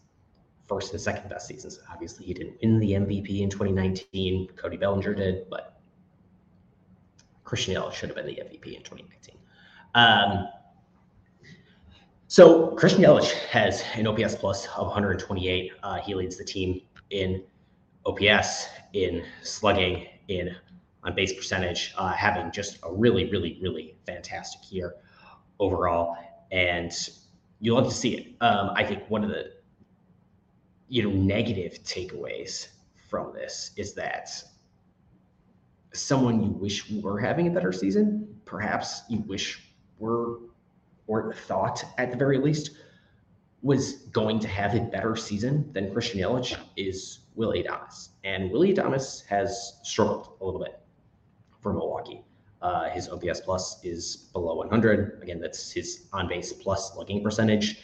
first 0.67 0.91
and 0.93 1.01
second 1.01 1.29
best 1.29 1.47
seasons. 1.47 1.79
Obviously, 1.91 2.25
he 2.25 2.33
didn't 2.33 2.57
win 2.61 2.79
the 2.79 2.91
MVP 2.91 3.41
in 3.41 3.49
2019. 3.49 4.49
Cody 4.55 4.77
Bellinger 4.77 5.13
did, 5.13 5.49
but 5.49 5.79
Christian 7.43 7.75
Yelich 7.75 7.93
should 7.93 8.09
have 8.09 8.15
been 8.15 8.25
the 8.25 8.35
MVP 8.35 8.75
in 8.75 8.83
2019. 8.83 9.37
Um, 9.93 10.47
so 12.35 12.67
Christian 12.71 13.01
Yelich 13.01 13.31
has 13.47 13.81
an 13.93 14.07
OPS 14.07 14.35
plus 14.35 14.67
of 14.75 14.87
128. 14.87 15.71
Uh, 15.81 15.99
he 16.01 16.13
leads 16.13 16.35
the 16.35 16.43
team 16.43 16.81
in 17.09 17.41
OPS, 18.05 18.67
in 18.91 19.23
slugging, 19.41 20.05
in 20.27 20.53
on 21.05 21.15
base 21.15 21.31
percentage, 21.31 21.93
uh, 21.97 22.11
having 22.11 22.51
just 22.51 22.77
a 22.83 22.91
really, 22.91 23.31
really, 23.31 23.57
really 23.61 23.95
fantastic 24.05 24.69
year 24.69 24.95
overall. 25.61 26.17
And 26.51 26.91
you 27.61 27.73
love 27.73 27.85
to 27.85 27.95
see 27.95 28.15
it. 28.15 28.27
Um, 28.41 28.71
I 28.75 28.83
think 28.83 29.09
one 29.09 29.23
of 29.23 29.29
the 29.29 29.53
you 30.89 31.03
know 31.03 31.11
negative 31.11 31.83
takeaways 31.85 32.67
from 33.09 33.33
this 33.33 33.71
is 33.77 33.93
that 33.93 34.29
someone 35.93 36.43
you 36.43 36.49
wish 36.49 36.91
were 36.91 37.17
having 37.17 37.47
a 37.47 37.51
better 37.51 37.71
season, 37.71 38.27
perhaps 38.43 39.03
you 39.07 39.19
wish 39.19 39.71
were 39.99 40.39
or 41.07 41.33
thought 41.33 41.83
at 41.97 42.11
the 42.11 42.17
very 42.17 42.37
least 42.37 42.71
was 43.61 43.93
going 44.11 44.39
to 44.39 44.47
have 44.47 44.75
a 44.75 44.79
better 44.79 45.15
season 45.15 45.71
than 45.73 45.91
Christian 45.91 46.19
Yelich 46.19 46.57
is 46.77 47.19
Willy 47.35 47.63
Adames. 47.63 48.09
And 48.23 48.51
Willy 48.51 48.73
Adames 48.73 49.25
has 49.25 49.79
struggled 49.83 50.37
a 50.39 50.45
little 50.45 50.59
bit 50.59 50.79
for 51.61 51.73
Milwaukee. 51.73 52.23
Uh, 52.61 52.89
his 52.89 53.09
OPS 53.09 53.41
plus 53.41 53.83
is 53.83 54.29
below 54.33 54.55
100. 54.55 55.19
Again, 55.21 55.39
that's 55.39 55.71
his 55.71 56.05
on 56.13 56.27
base 56.27 56.53
plus 56.53 56.93
slugging 56.93 57.23
percentage 57.23 57.81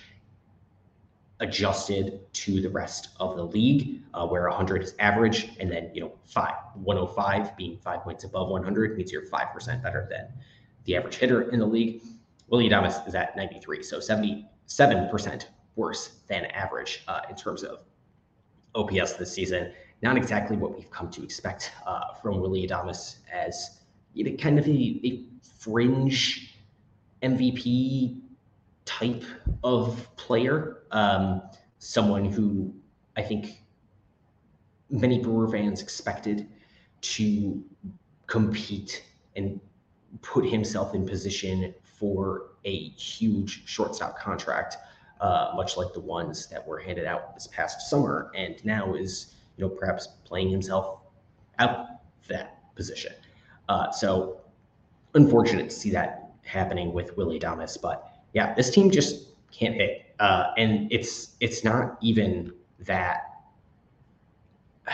adjusted 1.41 2.31
to 2.33 2.61
the 2.61 2.69
rest 2.69 3.09
of 3.19 3.35
the 3.35 3.43
league, 3.43 4.01
uh, 4.13 4.25
where 4.25 4.47
100 4.47 4.83
is 4.83 4.93
average, 4.99 5.49
and 5.59 5.69
then 5.69 5.89
you 5.93 6.01
know 6.01 6.11
five 6.23 6.53
105 6.75 7.57
being 7.57 7.77
five 7.77 8.01
points 8.01 8.23
above 8.23 8.49
100 8.49 8.95
means 8.95 9.11
you're 9.11 9.25
five 9.25 9.51
percent 9.51 9.83
better 9.83 10.07
than 10.09 10.27
the 10.85 10.95
average 10.95 11.15
hitter 11.15 11.49
in 11.49 11.59
the 11.59 11.65
league. 11.65 12.01
Willy 12.51 12.69
Adames 12.69 13.07
is 13.07 13.15
at 13.15 13.35
93, 13.37 13.81
so 13.81 13.99
77 13.99 15.09
percent 15.09 15.49
worse 15.77 16.19
than 16.27 16.45
average 16.47 17.03
uh, 17.07 17.21
in 17.29 17.35
terms 17.35 17.63
of 17.63 17.79
OPS 18.75 19.13
this 19.13 19.31
season. 19.31 19.71
Not 20.01 20.17
exactly 20.17 20.57
what 20.57 20.75
we've 20.75 20.91
come 20.91 21.09
to 21.11 21.23
expect 21.23 21.71
uh, 21.87 22.13
from 22.21 22.41
Willy 22.41 22.67
Adames 22.67 23.15
as 23.31 23.79
you 24.13 24.25
know, 24.25 24.35
kind 24.35 24.59
of 24.59 24.67
a, 24.67 24.99
a 25.03 25.23
fringe 25.59 26.57
MVP 27.23 28.19
type 28.83 29.23
of 29.63 30.05
player. 30.17 30.83
Um, 30.91 31.41
someone 31.79 32.25
who 32.25 32.73
I 33.15 33.21
think 33.21 33.63
many 34.89 35.19
Brewer 35.19 35.49
fans 35.49 35.81
expected 35.81 36.49
to 37.01 37.63
compete 38.27 39.05
and 39.37 39.61
put 40.21 40.45
himself 40.45 40.93
in 40.93 41.07
position 41.07 41.73
for 42.01 42.47
a 42.65 42.89
huge 42.89 43.61
shortstop 43.67 44.17
contract, 44.17 44.75
uh, 45.21 45.51
much 45.55 45.77
like 45.77 45.93
the 45.93 45.99
ones 45.99 46.47
that 46.47 46.67
were 46.67 46.79
handed 46.79 47.05
out 47.05 47.35
this 47.35 47.45
past 47.45 47.87
summer, 47.87 48.31
and 48.35 48.55
now 48.65 48.95
is 48.95 49.35
you 49.55 49.63
know 49.63 49.69
perhaps 49.69 50.07
playing 50.25 50.49
himself 50.49 51.01
out 51.59 51.85
that 52.27 52.57
position. 52.75 53.13
Uh, 53.69 53.91
so 53.91 54.41
unfortunate 55.13 55.69
to 55.69 55.75
see 55.75 55.91
that 55.91 56.31
happening 56.43 56.91
with 56.91 57.15
Willy 57.17 57.39
Adames, 57.39 57.79
but 57.79 58.11
yeah, 58.33 58.55
this 58.55 58.71
team 58.71 58.89
just 58.89 59.27
can't 59.51 59.75
hit, 59.75 60.15
uh, 60.19 60.53
and 60.57 60.91
it's 60.91 61.35
it's 61.39 61.63
not 61.63 61.97
even 62.01 62.51
that. 62.79 63.21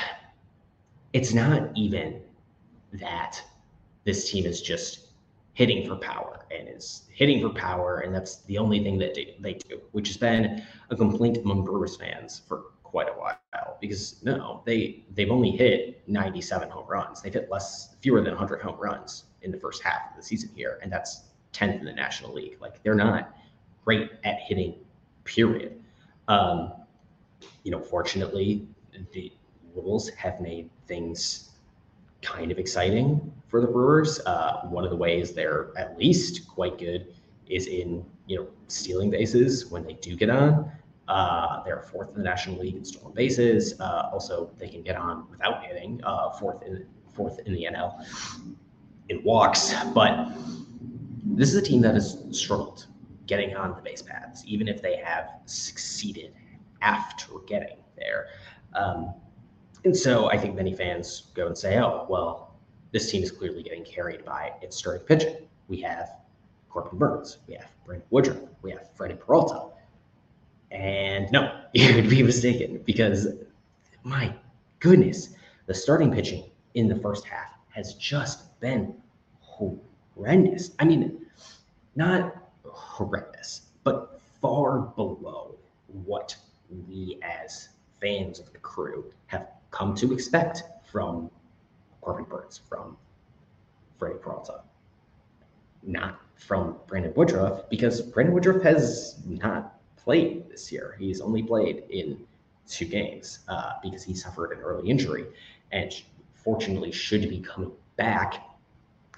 It's 1.14 1.34
not 1.34 1.72
even 1.76 2.22
that 2.94 3.42
this 4.04 4.30
team 4.30 4.46
is 4.46 4.62
just 4.62 5.07
hitting 5.58 5.88
for 5.88 5.96
power 5.96 6.46
and 6.52 6.70
is 6.70 7.08
hitting 7.12 7.42
for 7.42 7.50
power, 7.50 8.02
and 8.02 8.14
that's 8.14 8.44
the 8.44 8.60
only 8.60 8.84
thing 8.84 9.00
that 9.00 9.16
they, 9.16 9.54
do, 9.54 9.82
which 9.92 10.08
has 10.08 10.16
been 10.16 10.64
a 10.92 10.96
complaint 10.96 11.38
among 11.38 11.66
Brewers 11.66 11.96
fans 11.96 12.44
for 12.48 12.66
quite 12.84 13.10
a 13.10 13.14
while. 13.14 13.40
Because 13.82 14.22
no, 14.24 14.62
they 14.68 15.04
they've 15.16 15.32
only 15.32 15.50
hit 15.50 16.04
97 16.08 16.70
home 16.70 16.86
runs. 16.88 17.24
They've 17.24 17.34
hit 17.34 17.50
less, 17.50 17.96
fewer 18.02 18.22
than 18.22 18.34
100 18.34 18.62
home 18.62 18.78
runs 18.80 19.24
in 19.42 19.50
the 19.52 19.58
first 19.58 19.82
half 19.82 20.12
of 20.12 20.18
the 20.18 20.22
season 20.22 20.52
here, 20.56 20.78
and 20.84 20.92
that's 20.92 21.24
10th 21.54 21.80
in 21.80 21.86
the 21.86 21.94
National 21.94 22.32
League. 22.36 22.58
Like 22.62 22.84
they're 22.84 22.94
not 22.94 23.36
great 23.84 24.12
at 24.26 24.40
hitting, 24.40 24.76
period. 25.24 25.82
Um, 26.28 26.72
you 27.64 27.72
know, 27.72 27.82
fortunately, 27.82 28.68
the 29.12 29.34
rules 29.74 30.10
have 30.10 30.40
made 30.40 30.70
things 30.86 31.47
kind 32.22 32.52
of 32.52 32.60
exciting 32.60 33.34
for 33.48 33.62
the 33.62 33.68
Brewers. 33.68 34.20
Uh, 34.26 34.62
one 34.64 34.84
of 34.84 34.90
the 34.90 34.96
ways 34.96 35.34
they're 35.34 35.72
at 35.78 35.98
least 35.98 36.48
quite 36.48 36.78
good 36.78 37.14
is 37.48 37.68
in 37.68 38.06
you 38.28 38.38
know 38.38 38.48
stealing 38.68 39.10
bases 39.10 39.68
when 39.68 39.84
they 39.84 39.94
do 39.94 40.16
get 40.16 40.30
on. 40.30 40.72
Uh, 41.08 41.64
they're 41.64 41.82
fourth 41.82 42.10
in 42.10 42.16
the 42.16 42.24
National 42.24 42.58
League 42.60 42.76
in 42.76 42.84
stolen 42.84 43.14
bases. 43.14 43.80
Uh, 43.80 44.10
also, 44.12 44.52
they 44.58 44.68
can 44.68 44.82
get 44.82 44.98
on 44.98 45.30
without 45.30 45.64
hitting, 45.64 46.02
uh, 46.04 46.32
fourth 46.32 46.62
in 46.64 46.86
fourth 47.14 47.40
in 47.46 47.54
the 47.54 47.68
NL 47.72 48.06
in 49.10 49.24
walks. 49.24 49.74
But 49.94 50.30
this 51.26 51.50
is 51.50 51.56
a 51.56 51.62
team 51.62 51.82
that 51.82 51.94
has 51.94 52.24
struggled 52.32 52.88
getting 53.26 53.56
on 53.56 53.76
the 53.76 53.82
base 53.82 54.02
paths, 54.02 54.44
even 54.46 54.68
if 54.68 54.82
they 54.82 54.98
have 54.98 55.30
succeeded 55.46 56.34
after 56.82 57.34
getting 57.46 57.78
there. 57.98 58.28
Um, 58.74 59.14
and 59.88 59.96
so 59.96 60.30
I 60.30 60.38
think 60.38 60.54
many 60.54 60.74
fans 60.74 61.28
go 61.34 61.48
and 61.48 61.58
say, 61.58 61.80
oh, 61.80 62.06
well, 62.10 62.54
this 62.92 63.10
team 63.10 63.24
is 63.24 63.32
clearly 63.32 63.64
getting 63.64 63.86
carried 63.86 64.26
by 64.26 64.52
its 64.62 64.76
starting 64.76 65.06
pitching. 65.06 65.38
We 65.70 65.80
have 65.80 66.10
Corbin 66.70 67.00
Burnes, 67.00 67.38
we 67.48 67.54
have 67.54 67.70
Brandon 67.86 68.06
Woodruff, 68.10 68.38
we 68.62 68.72
have 68.72 68.90
Freddie 68.96 69.16
Peralta. 69.16 69.68
And 70.72 71.32
no, 71.32 71.62
you 71.74 71.96
would 71.96 72.10
be 72.10 72.22
mistaken 72.22 72.82
because 72.86 73.30
my 74.04 74.34
goodness, 74.80 75.30
the 75.68 75.74
starting 75.74 76.12
pitching 76.12 76.44
in 76.74 76.90
the 76.90 76.98
first 76.98 77.24
half 77.24 77.54
has 77.70 77.94
just 77.94 78.60
been 78.60 78.94
horrendous. 79.40 80.72
I 80.80 80.84
mean, 80.84 81.26
not 81.96 82.36
horrendous, 82.66 83.62
but 83.86 84.20
far 84.42 84.80
below 84.80 85.56
what 85.88 86.36
we 86.90 87.20
as 87.22 87.70
fans 88.02 88.38
of 88.40 88.52
the 88.52 88.60
crew 88.60 89.06
have 89.28 89.48
come 89.78 89.94
to 89.94 90.12
expect 90.12 90.64
from 90.92 91.30
Corbin 92.02 92.26
Burnes, 92.26 92.60
from 92.68 92.98
Freddie 94.00 94.18
Peralta, 94.20 94.62
not 95.84 96.20
from 96.36 96.78
Brandon 96.88 97.14
Woodruff, 97.16 97.70
because 97.70 98.02
Brandon 98.02 98.34
Woodruff 98.34 98.64
has 98.64 99.20
not 99.26 99.80
played 99.96 100.50
this 100.50 100.72
year. 100.72 100.96
He's 100.98 101.22
only 101.22 101.44
played 101.44 101.84
in 101.92 102.18
two 102.68 102.86
games 102.86 103.40
uh, 103.48 103.74
because 103.84 104.04
he 104.04 104.16
suffered 104.16 104.52
an 104.52 104.60
early 104.60 104.90
injury 104.90 105.26
and 105.72 105.94
fortunately 106.34 106.92
should 106.92 107.30
be 107.30 107.40
coming 107.40 107.72
back 107.98 108.48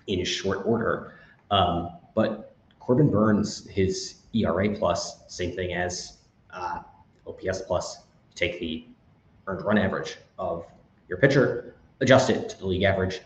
in 0.07 0.19
a 0.19 0.25
short 0.25 0.65
order. 0.65 1.13
Um, 1.51 1.91
but 2.15 2.53
Corbin 2.79 3.09
Burnes, 3.09 3.65
his 3.69 4.15
ERA 4.33 4.75
plus, 4.75 5.23
same 5.27 5.55
thing 5.55 5.73
as 5.73 6.17
uh, 6.51 6.81
OPS 7.25 7.61
plus. 7.61 8.03
take 8.35 8.59
the 8.59 8.85
earned 9.49 9.65
run 9.65 9.77
average 9.77 10.17
of 10.37 10.65
your 11.07 11.17
pitcher, 11.17 11.75
adjust 11.99 12.29
it 12.29 12.49
to 12.49 12.59
the 12.59 12.67
league 12.67 12.83
average 12.83 13.21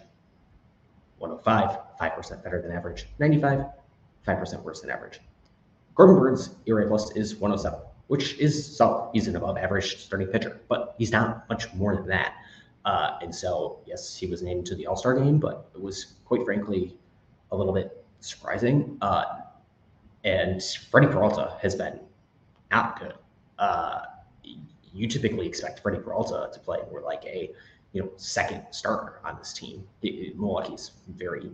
105, 1.17 1.79
5% 1.99 2.43
better 2.43 2.61
than 2.61 2.71
average, 2.71 3.07
95, 3.19 3.65
5% 4.27 4.63
worse 4.63 4.81
than 4.81 4.89
average. 4.89 5.19
Corbin 5.95 6.17
Burnes' 6.17 6.55
ERA 6.65 6.87
plus 6.87 7.15
is 7.15 7.35
107, 7.35 7.79
which 8.07 8.37
is 8.39 8.75
solid. 8.75 9.11
He's 9.13 9.27
an 9.27 9.35
above 9.35 9.57
average 9.57 9.97
starting 9.97 10.27
pitcher, 10.27 10.59
but 10.67 10.95
he's 10.97 11.11
not 11.11 11.47
much 11.49 11.71
more 11.73 11.95
than 11.95 12.07
that. 12.07 12.33
Uh, 12.85 13.17
and 13.21 13.33
so, 13.33 13.79
yes, 13.85 14.15
he 14.15 14.25
was 14.27 14.41
named 14.41 14.65
to 14.65 14.75
the 14.75 14.87
All 14.87 14.95
Star 14.95 15.13
game, 15.13 15.39
but 15.39 15.69
it 15.75 15.81
was 15.81 16.15
quite 16.25 16.43
frankly 16.43 16.97
a 17.51 17.55
little 17.55 17.73
bit 17.73 18.05
surprising. 18.19 18.97
Uh, 19.01 19.25
and 20.23 20.63
Freddie 20.89 21.07
Peralta 21.07 21.57
has 21.61 21.75
been 21.75 21.99
not 22.71 22.99
good. 22.99 23.13
Uh, 23.59 24.01
you 24.93 25.07
typically 25.07 25.47
expect 25.47 25.79
Freddie 25.79 25.99
Peralta 25.99 26.49
to 26.53 26.59
play 26.59 26.79
more 26.91 27.01
like 27.01 27.23
a 27.25 27.51
you 27.91 28.01
know 28.01 28.09
second 28.17 28.63
starter 28.71 29.19
on 29.23 29.37
this 29.37 29.53
team. 29.53 29.83
Milwaukee's 30.01 30.91
very 31.09 31.51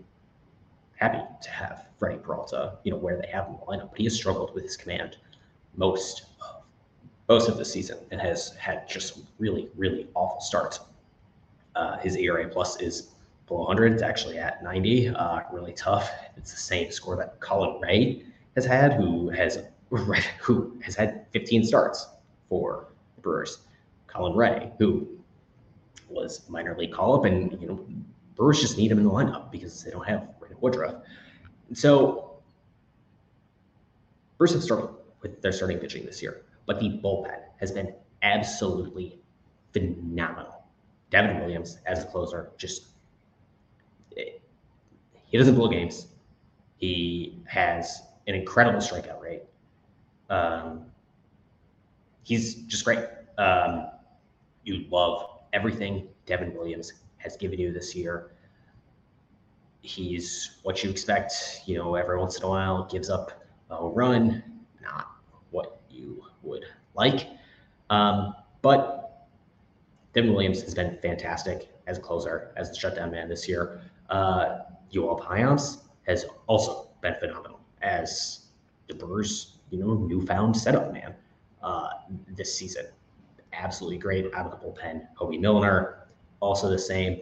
happy 0.95 1.21
to 1.41 1.49
have 1.49 1.85
Freddie 1.97 2.19
Peralta, 2.19 2.77
you 2.83 2.91
know, 2.91 2.97
where 2.97 3.17
they 3.17 3.27
have 3.27 3.45
him 3.47 3.53
in 3.53 3.59
the 3.59 3.65
lineup, 3.65 3.89
but 3.89 3.97
he 3.97 4.03
has 4.03 4.15
struggled 4.15 4.53
with 4.53 4.63
his 4.63 4.75
command 4.75 5.17
most 5.75 6.23
of 6.41 6.59
most 7.29 7.47
of 7.47 7.57
the 7.57 7.65
season 7.65 7.97
and 8.11 8.19
has 8.19 8.55
had 8.55 8.89
just 8.89 9.19
really, 9.37 9.69
really 9.77 10.07
awful 10.15 10.41
starts. 10.41 10.79
Uh, 11.75 11.97
his 11.99 12.15
ERA 12.15 12.47
plus 12.49 12.81
is 12.81 13.09
below 13.47 13.59
100. 13.59 13.93
It's 13.93 14.01
actually 14.01 14.39
at 14.39 14.63
90. 14.63 15.09
Uh, 15.09 15.41
really 15.53 15.73
tough. 15.73 16.11
It's 16.35 16.51
the 16.51 16.59
same 16.59 16.91
score 16.91 17.15
that 17.17 17.39
Colin 17.39 17.79
Rea 17.79 18.25
has 18.55 18.65
had, 18.65 18.93
who 18.93 19.29
has 19.29 19.59
who 20.39 20.79
has 20.83 20.95
had 20.95 21.25
15 21.31 21.63
starts 21.65 22.07
for 22.49 22.88
Brewers. 23.21 23.59
Colin 24.07 24.35
Rea, 24.35 24.71
who 24.79 25.07
was 26.09 26.49
minor 26.49 26.75
league 26.77 26.91
call 26.91 27.15
up, 27.15 27.25
and 27.25 27.59
you 27.61 27.67
know 27.67 27.85
Brewers 28.35 28.59
just 28.59 28.77
need 28.77 28.91
him 28.91 28.97
in 28.97 29.03
the 29.03 29.11
lineup 29.11 29.51
because 29.51 29.83
they 29.83 29.91
don't 29.91 30.07
have 30.07 30.39
Brandon 30.39 30.57
Woodruff. 30.61 30.95
So 31.73 32.37
Brewers 34.37 34.53
have 34.53 34.63
struggled 34.63 34.95
with 35.21 35.41
their 35.41 35.51
starting 35.51 35.77
pitching 35.77 36.05
this 36.05 36.21
year, 36.21 36.41
but 36.65 36.79
the 36.79 36.99
bullpen 37.03 37.39
has 37.57 37.71
been 37.71 37.93
absolutely 38.23 39.19
phenomenal. 39.73 40.63
Devin 41.11 41.39
Williams 41.39 41.77
as 41.85 42.03
a 42.03 42.07
closer, 42.07 42.51
just 42.57 42.89
he 45.29 45.37
doesn't 45.37 45.55
blow 45.55 45.67
games. 45.67 46.07
He 46.77 47.37
has 47.45 48.01
an 48.27 48.35
incredible 48.35 48.79
strikeout 48.79 49.21
rate. 49.21 49.43
Um, 50.29 50.85
he's 52.29 52.53
just 52.53 52.85
great. 52.85 53.03
Um, 53.39 53.87
you 54.63 54.85
love 54.91 55.39
everything 55.51 56.07
Devin 56.27 56.53
Williams 56.53 56.93
has 57.17 57.35
given 57.35 57.59
you 57.59 57.73
this 57.73 57.95
year. 57.95 58.31
He's 59.81 60.59
what 60.61 60.83
you 60.83 60.91
expect, 60.91 61.63
you 61.65 61.75
know, 61.75 61.95
every 61.95 62.19
once 62.19 62.37
in 62.37 62.43
a 62.43 62.47
while 62.47 62.85
gives 62.85 63.09
up 63.09 63.43
a 63.71 63.83
run, 63.83 64.43
not 64.79 65.07
what 65.49 65.81
you 65.89 66.23
would 66.43 66.65
like. 66.93 67.27
Um, 67.89 68.35
but 68.61 69.27
Devin 70.13 70.31
Williams 70.31 70.61
has 70.61 70.75
been 70.75 70.99
fantastic 71.01 71.73
as 71.87 71.97
a 71.97 72.01
closer, 72.01 72.53
as 72.57 72.69
the 72.69 72.77
shutdown 72.77 73.09
man 73.09 73.27
this 73.27 73.47
year. 73.47 73.81
Uh, 74.11 74.59
Yoel 74.93 75.19
Payamps 75.19 75.79
has 76.05 76.25
also 76.45 76.89
been 77.01 77.15
phenomenal 77.19 77.59
as 77.81 78.41
the 78.87 78.93
Brewers, 78.93 79.57
you 79.71 79.79
know, 79.79 79.95
newfound 79.95 80.55
setup 80.55 80.93
man 80.93 81.15
uh, 81.63 81.89
this 82.27 82.55
season. 82.55 82.87
Absolutely 83.53 83.97
great 83.97 84.33
out 84.33 84.45
of 84.45 84.51
the 84.51 84.65
bullpen. 84.65 85.07
Hoby 85.19 85.39
Milner, 85.39 86.07
also 86.39 86.69
the 86.69 86.79
same. 86.79 87.21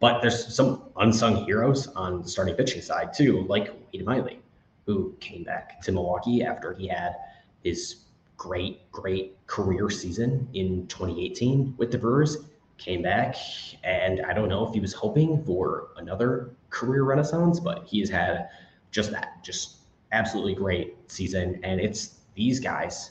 But 0.00 0.20
there's 0.20 0.54
some 0.54 0.84
unsung 0.96 1.44
heroes 1.44 1.86
on 1.88 2.22
the 2.22 2.28
starting 2.28 2.54
pitching 2.54 2.82
side 2.82 3.12
too, 3.12 3.44
like 3.48 3.70
Wade 3.92 4.04
Miley, 4.04 4.40
who 4.86 5.14
came 5.20 5.44
back 5.44 5.80
to 5.82 5.92
Milwaukee 5.92 6.42
after 6.42 6.72
he 6.74 6.88
had 6.88 7.16
his 7.62 8.04
great, 8.36 8.90
great 8.90 9.36
career 9.46 9.90
season 9.90 10.48
in 10.54 10.86
2018 10.86 11.74
with 11.76 11.90
the 11.90 11.98
Brewers. 11.98 12.38
Came 12.78 13.02
back, 13.02 13.36
and 13.84 14.22
I 14.22 14.32
don't 14.32 14.48
know 14.48 14.66
if 14.66 14.72
he 14.72 14.80
was 14.80 14.94
hoping 14.94 15.44
for 15.44 15.88
another 15.98 16.54
career 16.70 17.02
renaissance, 17.04 17.60
but 17.60 17.84
he 17.84 18.00
has 18.00 18.08
had 18.08 18.48
just 18.90 19.10
that, 19.10 19.44
just 19.44 19.80
absolutely 20.12 20.54
great 20.54 20.96
season. 21.10 21.60
And 21.62 21.78
it's 21.78 22.20
these 22.34 22.58
guys 22.58 23.10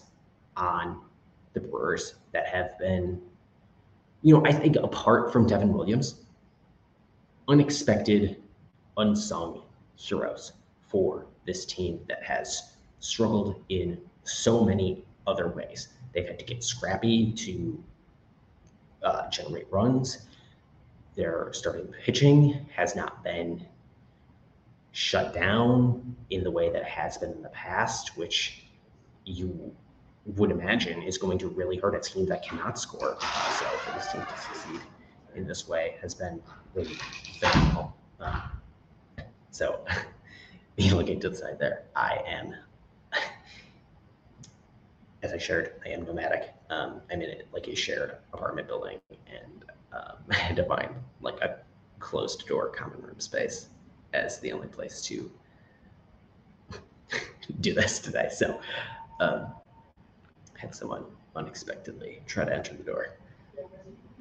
on 0.59 1.01
the 1.53 1.59
Brewers 1.59 2.15
that 2.31 2.47
have 2.47 2.77
been 2.77 3.21
you 4.21 4.33
know, 4.33 4.45
I 4.45 4.51
think 4.51 4.75
apart 4.75 5.31
from 5.31 5.47
Devin 5.47 5.73
Williams, 5.73 6.15
unexpected, 7.47 8.41
unsung 8.97 9.63
heroes 9.95 10.53
for 10.89 11.25
this 11.45 11.65
team 11.65 11.99
that 12.09 12.23
has 12.23 12.73
struggled 12.99 13.63
in 13.69 13.97
so 14.23 14.65
many 14.65 15.05
other 15.25 15.47
ways. 15.47 15.89
They've 16.13 16.27
had 16.27 16.39
to 16.39 16.45
get 16.45 16.63
scrappy 16.63 17.31
to 17.31 17.83
uh, 19.03 19.29
generate 19.29 19.71
runs. 19.71 20.27
Their 21.15 21.49
starting 21.53 21.93
pitching 22.03 22.65
has 22.75 22.95
not 22.95 23.23
been 23.23 23.65
shut 24.91 25.33
down 25.33 26.15
in 26.29 26.43
the 26.43 26.51
way 26.51 26.69
that 26.71 26.81
it 26.81 26.87
has 26.87 27.17
been 27.17 27.31
in 27.31 27.41
the 27.41 27.49
past, 27.49 28.17
which 28.17 28.63
you 29.25 29.73
would 30.25 30.51
imagine 30.51 31.01
is 31.01 31.17
going 31.17 31.37
to 31.39 31.47
really 31.47 31.77
hurt 31.77 31.95
a 31.95 31.99
team 31.99 32.25
that 32.27 32.43
cannot 32.43 32.77
score. 32.77 33.17
So 33.59 33.65
for 33.65 33.91
this 33.93 34.11
team 34.11 34.25
to 34.25 34.37
succeed 34.37 34.81
in 35.35 35.47
this 35.47 35.67
way 35.67 35.95
has 36.01 36.13
been 36.13 36.41
really 36.73 36.95
phenomenal. 37.39 37.95
Um, 38.19 38.41
so 39.51 39.83
looking 40.77 41.19
to 41.21 41.29
the 41.29 41.35
side 41.35 41.57
there, 41.59 41.83
I 41.95 42.21
am, 42.27 42.55
as 45.23 45.33
I 45.33 45.37
shared, 45.37 45.73
I 45.85 45.89
am 45.89 46.05
nomadic. 46.05 46.53
Um, 46.69 47.01
I'm 47.11 47.21
in 47.21 47.41
like 47.51 47.67
a 47.67 47.75
shared 47.75 48.17
apartment 48.33 48.67
building 48.67 48.99
and 49.27 49.65
um, 49.93 50.17
I 50.29 50.35
had 50.35 50.55
to 50.57 50.65
find 50.65 50.89
like 51.21 51.39
a 51.41 51.59
closed 51.99 52.47
door 52.47 52.69
common 52.69 53.01
room 53.01 53.19
space 53.19 53.69
as 54.13 54.39
the 54.39 54.51
only 54.51 54.67
place 54.67 55.01
to 55.03 55.31
do 57.61 57.73
this 57.73 57.99
today. 57.99 58.29
So 58.31 58.59
um, 59.19 59.47
had 60.59 60.75
someone 60.75 61.05
unexpectedly 61.35 62.21
try 62.27 62.43
to 62.43 62.53
enter 62.53 62.73
the 62.73 62.83
door 62.83 63.17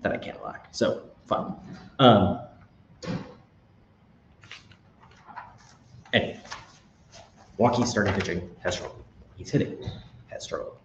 that 0.02 0.12
I 0.12 0.16
can't 0.16 0.40
lock. 0.42 0.68
So 0.70 1.02
fun. 1.26 1.56
Um, 1.98 2.40
anyway, 6.12 6.40
Walkie 7.56 7.84
starting 7.84 8.14
pitching 8.14 8.48
has 8.62 8.76
struggled. 8.76 9.02
He's 9.36 9.50
hitting 9.50 9.76
has 10.28 10.44
struggled. 10.44 10.76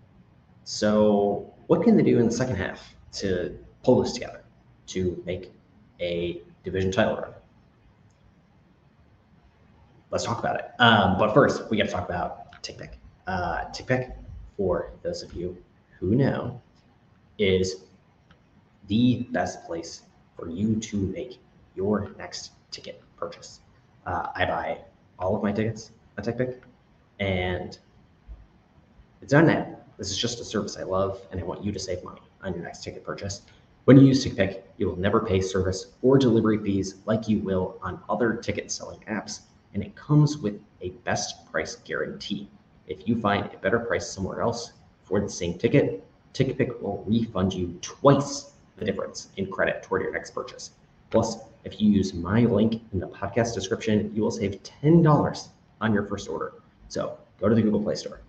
So 0.63 1.53
what 1.67 1.83
can 1.83 1.95
they 1.95 2.03
do 2.03 2.17
in 2.19 2.25
the 2.25 2.31
second 2.31 2.55
half 2.55 2.93
to 3.13 3.57
pull 3.83 4.01
this 4.01 4.13
together 4.13 4.43
to 4.87 5.21
make 5.25 5.51
a 5.99 6.41
division 6.63 6.91
title 6.91 7.15
run? 7.15 7.31
Let's 10.09 10.23
talk 10.23 10.39
about 10.39 10.59
it. 10.59 10.71
Um, 10.79 11.17
but 11.17 11.33
first, 11.33 11.69
we 11.69 11.77
got 11.77 11.85
to 11.85 11.91
talk 11.91 12.07
about 12.09 12.61
TickPick. 12.63 12.93
Uh, 13.27 13.65
TickPick 13.71 14.13
for 14.57 14.91
those 15.01 15.23
of 15.23 15.33
you 15.33 15.57
who 15.99 16.15
know, 16.15 16.61
is 17.37 17.83
the 18.87 19.25
best 19.31 19.65
place 19.65 20.01
for 20.35 20.49
you 20.49 20.75
to 20.75 20.97
make 20.97 21.39
your 21.75 22.11
next 22.17 22.51
ticket 22.71 23.01
purchase. 23.17 23.61
Uh, 24.05 24.27
I 24.35 24.45
buy 24.45 24.79
all 25.19 25.35
of 25.35 25.43
my 25.43 25.51
tickets 25.51 25.91
on 26.17 26.23
TickPick, 26.23 26.59
and 27.19 27.77
it's 29.21 29.33
on 29.33 29.45
that. 29.45 29.87
This 29.97 30.11
is 30.11 30.17
just 30.17 30.39
a 30.39 30.43
service 30.43 30.77
I 30.77 30.83
love, 30.83 31.21
and 31.31 31.39
I 31.39 31.43
want 31.43 31.63
you 31.63 31.71
to 31.71 31.79
save 31.79 32.03
money 32.03 32.21
on 32.41 32.53
your 32.53 32.63
next 32.63 32.83
ticket 32.83 33.05
purchase. 33.05 33.43
When 33.85 33.97
you 33.97 34.07
use 34.07 34.25
TickPick, 34.25 34.61
you 34.77 34.87
will 34.87 34.95
never 34.95 35.19
pay 35.19 35.41
service 35.41 35.87
or 36.01 36.17
delivery 36.17 36.57
fees 36.57 36.95
like 37.05 37.27
you 37.27 37.39
will 37.39 37.77
on 37.81 38.01
other 38.09 38.33
ticket 38.35 38.71
selling 38.71 38.99
apps, 39.09 39.41
and 39.73 39.83
it 39.83 39.95
comes 39.95 40.37
with 40.37 40.59
a 40.81 40.89
best 41.05 41.49
price 41.51 41.75
guarantee. 41.77 42.49
If 42.87 43.07
you 43.07 43.19
find 43.19 43.45
a 43.53 43.57
better 43.57 43.79
price 43.79 44.09
somewhere 44.09 44.41
else 44.41 44.73
for 45.03 45.19
the 45.19 45.29
same 45.29 45.57
ticket, 45.57 46.03
TickPick 46.33 46.81
will 46.81 47.03
refund 47.07 47.53
you 47.53 47.77
twice 47.81 48.53
the 48.77 48.85
difference 48.85 49.29
in 49.37 49.49
credit 49.51 49.83
toward 49.83 50.01
your 50.01 50.11
next 50.11 50.31
purchase. 50.31 50.71
Plus, 51.09 51.37
if 51.63 51.79
you 51.79 51.91
use 51.91 52.13
my 52.13 52.41
link 52.41 52.81
in 52.91 52.99
the 52.99 53.07
podcast 53.07 53.53
description, 53.53 54.11
you 54.13 54.21
will 54.21 54.31
save 54.31 54.61
$10 54.63 55.47
on 55.79 55.93
your 55.93 56.03
first 56.03 56.27
order. 56.27 56.53
So 56.87 57.17
go 57.39 57.47
to 57.47 57.55
the 57.55 57.61
Google 57.61 57.81
Play 57.81 57.95
Store, 57.95 58.21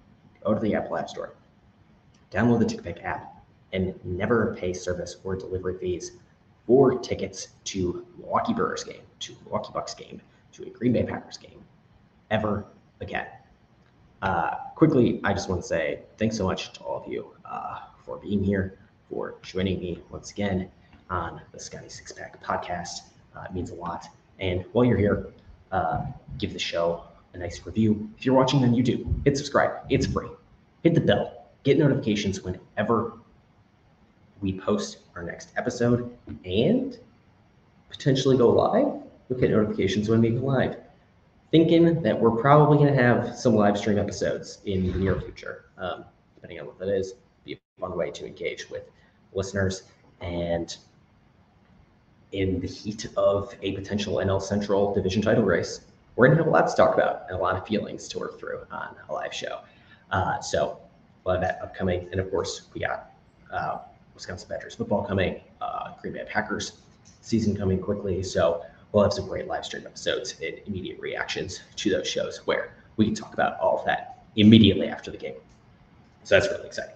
go 0.44 0.54
to 0.54 0.60
the 0.60 0.74
Apple 0.74 0.96
App 0.96 1.08
Store, 1.08 1.34
download 2.30 2.60
the 2.60 2.66
TickPick 2.66 3.02
app 3.04 3.42
and 3.72 3.98
never 4.04 4.54
pay 4.54 4.72
service 4.72 5.16
or 5.24 5.34
delivery 5.34 5.78
fees 5.78 6.12
for 6.66 6.98
tickets 6.98 7.48
to 7.64 8.06
Milwaukee 8.18 8.54
Brewers 8.54 8.84
game, 8.84 9.02
to 9.20 9.36
Milwaukee 9.44 9.70
Bucks 9.72 9.94
game, 9.94 10.20
to 10.52 10.64
a 10.64 10.70
Green 10.70 10.92
Bay 10.92 11.02
Packers 11.02 11.36
game 11.36 11.62
ever 12.30 12.66
again. 13.00 13.26
Uh, 14.24 14.56
quickly, 14.74 15.20
I 15.22 15.34
just 15.34 15.50
want 15.50 15.60
to 15.60 15.68
say 15.68 16.00
thanks 16.16 16.34
so 16.38 16.44
much 16.44 16.72
to 16.72 16.80
all 16.80 17.04
of 17.04 17.12
you 17.12 17.34
uh, 17.44 17.80
for 18.06 18.16
being 18.16 18.42
here, 18.42 18.78
for 19.10 19.34
joining 19.42 19.78
me 19.80 20.02
once 20.08 20.30
again 20.30 20.70
on 21.10 21.42
the 21.52 21.58
Sconnie 21.58 21.90
Six 21.90 22.10
Pack 22.10 22.42
podcast. 22.42 23.00
Uh, 23.36 23.42
it 23.42 23.52
means 23.52 23.68
a 23.68 23.74
lot. 23.74 24.06
And 24.40 24.64
while 24.72 24.86
you're 24.86 24.96
here, 24.96 25.26
uh, 25.72 26.06
give 26.38 26.54
the 26.54 26.58
show 26.58 27.04
a 27.34 27.38
nice 27.38 27.66
review. 27.66 28.08
If 28.16 28.24
you're 28.24 28.34
watching 28.34 28.64
on 28.64 28.72
YouTube, 28.74 29.04
hit 29.26 29.36
subscribe. 29.36 29.84
It's 29.90 30.06
free. 30.06 30.28
Hit 30.84 30.94
the 30.94 31.02
bell. 31.02 31.50
Get 31.62 31.78
notifications 31.78 32.40
whenever 32.40 33.18
we 34.40 34.58
post 34.58 35.00
our 35.16 35.22
next 35.22 35.50
episode 35.58 36.16
and 36.46 36.98
potentially 37.90 38.38
go 38.38 38.48
live. 38.48 39.02
Look 39.28 39.40
get 39.40 39.50
notifications 39.50 40.08
when 40.08 40.22
we 40.22 40.30
go 40.30 40.46
live. 40.46 40.76
Thinking 41.54 42.02
that 42.02 42.20
we're 42.20 42.32
probably 42.32 42.78
going 42.78 42.92
to 42.92 43.00
have 43.00 43.36
some 43.36 43.54
live 43.54 43.78
stream 43.78 43.96
episodes 43.96 44.58
in 44.64 44.90
the 44.90 44.98
near 44.98 45.20
future, 45.20 45.66
um, 45.78 46.04
depending 46.34 46.58
on 46.58 46.66
what 46.66 46.80
that 46.80 46.88
is. 46.88 47.14
Be 47.44 47.52
a 47.52 47.80
fun 47.80 47.96
way 47.96 48.10
to 48.10 48.26
engage 48.26 48.68
with 48.68 48.90
listeners. 49.32 49.84
And 50.20 50.76
in 52.32 52.58
the 52.58 52.66
heat 52.66 53.06
of 53.16 53.54
a 53.62 53.70
potential 53.70 54.16
NL 54.16 54.42
Central 54.42 54.92
division 54.92 55.22
title 55.22 55.44
race, 55.44 55.82
we're 56.16 56.26
going 56.26 56.38
to 56.38 56.42
have 56.42 56.52
a 56.52 56.56
lot 56.56 56.66
to 56.66 56.74
talk 56.74 56.92
about 56.92 57.26
and 57.28 57.38
a 57.38 57.40
lot 57.40 57.54
of 57.54 57.64
feelings 57.64 58.08
to 58.08 58.18
work 58.18 58.40
through 58.40 58.66
on 58.72 58.96
a 59.08 59.12
live 59.12 59.32
show. 59.32 59.60
Uh, 60.10 60.40
so, 60.40 60.80
a 61.24 61.28
lot 61.28 61.36
of 61.36 61.42
that 61.42 61.60
upcoming. 61.62 62.08
And 62.10 62.18
of 62.18 62.32
course, 62.32 62.62
we 62.74 62.80
got 62.80 63.12
uh, 63.52 63.78
Wisconsin 64.14 64.48
Badgers 64.48 64.74
football 64.74 65.04
coming, 65.04 65.40
uh, 65.60 65.92
Green 66.02 66.14
Bay 66.14 66.24
Packers 66.28 66.80
season 67.20 67.56
coming 67.56 67.78
quickly. 67.78 68.24
So, 68.24 68.64
we'll 68.94 69.02
have 69.02 69.12
some 69.12 69.26
great 69.26 69.48
live 69.48 69.64
stream 69.66 69.84
episodes 69.84 70.36
and 70.40 70.54
immediate 70.66 70.98
reactions 71.00 71.60
to 71.76 71.90
those 71.90 72.08
shows 72.08 72.38
where 72.46 72.74
we 72.96 73.06
can 73.06 73.14
talk 73.14 73.34
about 73.34 73.58
all 73.58 73.80
of 73.80 73.84
that 73.84 74.22
immediately 74.36 74.86
after 74.88 75.10
the 75.10 75.16
game. 75.16 75.34
So, 76.22 76.36
that's 76.36 76.50
really 76.50 76.66
exciting. 76.66 76.94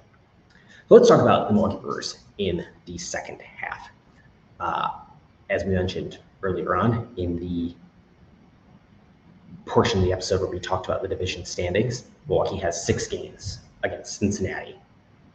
So 0.89 0.95
let's 0.95 1.09
talk 1.09 1.21
about 1.21 1.49
the 1.49 1.55
Milwaukee 1.55 1.77
Brewers 1.83 2.19
in 2.39 2.65
the 2.87 2.97
second 2.97 3.43
half. 3.43 3.91
Uh, 4.61 4.91
as 5.51 5.65
we 5.65 5.75
mentioned 5.75 6.19
earlier 6.43 6.77
on 6.77 7.13
in 7.17 7.39
the 7.39 7.75
portion 9.67 9.99
of 9.99 10.05
the 10.05 10.13
episode 10.13 10.41
where 10.41 10.49
we 10.49 10.59
talked 10.59 10.87
about 10.87 11.03
the 11.03 11.09
division 11.09 11.45
standings, 11.45 12.05
Milwaukee 12.27 12.57
has 12.57 12.87
six 12.87 13.07
games 13.07 13.59
against 13.83 14.19
Cincinnati 14.19 14.77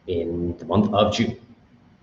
in 0.08 0.58
the 0.58 0.66
month 0.66 0.92
of 0.94 1.14
June 1.14 1.40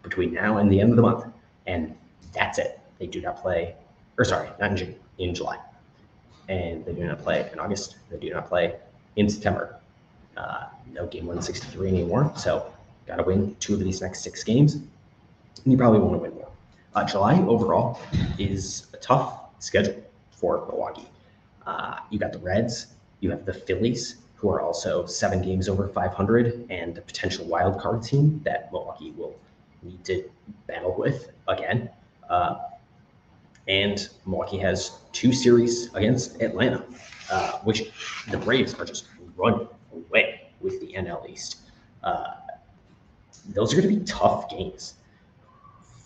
between 0.03 0.33
now 0.33 0.59
and 0.59 0.71
the 0.71 0.81
end 0.81 0.91
of 0.91 0.97
the 0.97 1.03
month. 1.03 1.25
And 1.67 1.97
that's 2.33 2.59
it. 2.59 2.79
They 2.99 3.07
do 3.07 3.21
not 3.21 3.43
play, 3.43 3.75
or 4.19 4.25
sorry, 4.25 4.49
not 4.61 4.71
in 4.73 4.77
June, 4.77 4.95
in 5.19 5.35
July. 5.35 5.59
And 6.49 6.85
they 6.85 6.93
do 6.93 7.05
not 7.05 7.21
play 7.21 7.49
in 7.53 7.59
August. 7.59 7.97
They 8.11 8.19
do 8.19 8.31
not 8.35 8.49
play 8.49 8.77
in 9.17 9.29
September. 9.29 9.77
Uh, 10.37 10.67
no 10.93 11.07
game 11.07 11.27
163 11.27 11.89
anymore. 11.89 12.33
So 12.37 12.73
got 13.07 13.17
to 13.17 13.23
win 13.23 13.57
two 13.61 13.75
of 13.75 13.81
these 13.81 14.01
next 14.01 14.23
six 14.23 14.43
games. 14.43 14.75
And 14.75 14.87
you 15.65 15.77
probably 15.77 16.01
want 16.01 16.15
to 16.15 16.19
win 16.19 16.35
more. 16.35 16.49
Uh, 16.95 17.05
July 17.05 17.41
overall 17.43 18.01
is 18.39 18.87
a 18.95 18.97
tough 18.97 19.41
schedule 19.59 20.03
for 20.31 20.67
Milwaukee. 20.67 21.09
Uh, 21.67 21.99
you 22.11 22.19
got 22.19 22.33
the 22.33 22.39
Reds, 22.39 22.89
you 23.21 23.31
have 23.31 23.45
the 23.45 23.55
Phillies, 23.55 24.17
who 24.35 24.49
are 24.49 24.61
also 24.61 25.07
seven 25.07 25.43
games 25.43 25.69
over 25.69 25.87
500 25.89 26.67
and 26.71 26.97
a 26.97 27.01
potential 27.03 27.45
wild 27.45 27.79
card 27.79 28.03
team 28.03 28.41
that 28.45 28.73
Milwaukee 28.73 29.13
will 29.17 29.37
need 29.83 30.03
to 30.05 30.29
battle 30.67 30.95
with 30.97 31.31
again. 31.47 31.91
Uh, 32.29 32.57
and 33.69 34.09
Milwaukee 34.27 34.59
has 34.59 34.99
two 35.13 35.33
series 35.33 35.93
against 35.95 36.41
Atlanta, 36.43 36.85
uh, 37.31 37.59
which 37.61 37.91
the 38.31 38.39
Braves 38.39 38.75
are 38.75 38.85
just 38.85 39.07
running 39.37 39.69
away 39.93 40.53
with 40.61 40.81
the 40.81 40.93
NL 40.95 41.29
East. 41.29 41.59
Uh, 42.03 42.35
those 43.51 43.73
are 43.73 43.81
going 43.81 43.93
to 43.93 44.01
be 44.01 44.05
tough 44.05 44.51
games. 44.51 44.95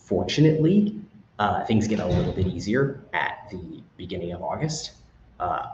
Fortunately, 0.04 1.00
uh, 1.38 1.64
things 1.64 1.88
get 1.88 2.00
a 2.00 2.06
little 2.06 2.32
bit 2.32 2.46
easier 2.46 3.04
at 3.12 3.48
the 3.50 3.82
beginning 3.96 4.32
of 4.32 4.42
August. 4.42 4.92
Uh, 5.40 5.66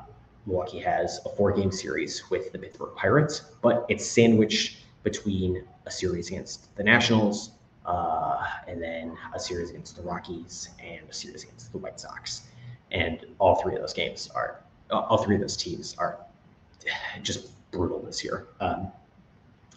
Milwaukee 0.47 0.79
has 0.79 1.21
a 1.27 1.29
four 1.31 1.53
game 1.53 1.71
series 1.71 2.29
with 2.31 2.51
the 2.53 2.59
Pittsburgh 2.59 2.95
Pirates, 2.97 3.43
but 3.61 3.85
it's 3.89 4.07
sandwiched 4.07 4.79
between 5.03 5.65
a 5.87 5.91
series 5.91 6.29
against 6.29 6.75
the 6.77 6.83
Nationals 6.83 7.53
uh, 7.87 8.30
and 8.67 8.83
then 8.83 9.17
a 9.35 9.41
series 9.41 9.71
against 9.71 9.97
the 9.97 10.03
Rockies 10.03 10.71
and 10.83 11.09
a 11.09 11.13
series 11.13 11.45
against 11.45 11.73
the 11.73 11.79
White 11.79 12.01
Sox. 12.01 12.43
And 12.91 13.25
all 13.39 13.57
three 13.57 13.75
of 13.75 13.81
those 13.81 13.93
games 13.93 14.29
are, 14.35 14.61
all 14.91 15.19
three 15.19 15.37
of 15.37 15.41
those 15.41 15.57
teams 15.57 15.95
are 15.99 16.19
just 17.23 17.49
brutal 17.71 18.01
this 18.01 18.25
year. 18.25 18.49
Um, 18.61 18.89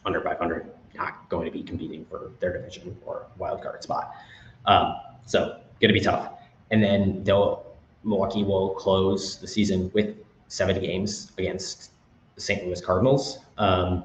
under 0.05 0.21
500, 0.21 0.69
not 0.95 1.29
going 1.29 1.45
to 1.45 1.51
be 1.51 1.63
competing 1.63 2.05
for 2.05 2.31
their 2.39 2.53
division 2.53 2.97
or 3.05 3.27
wild 3.37 3.61
card 3.61 3.83
spot. 3.83 4.11
Um, 4.65 4.95
so 5.25 5.59
going 5.79 5.93
to 5.93 5.99
be 5.99 5.99
tough. 5.99 6.33
And 6.71 6.83
then 6.83 7.23
they'll 7.23 7.73
Milwaukee 8.03 8.43
will 8.43 8.71
close 8.71 9.37
the 9.37 9.47
season 9.47 9.89
with 9.93 10.17
seven 10.47 10.79
games 10.81 11.31
against 11.37 11.91
the 12.35 12.41
St. 12.41 12.65
Louis 12.65 12.81
Cardinals 12.81 13.39
um, 13.57 14.03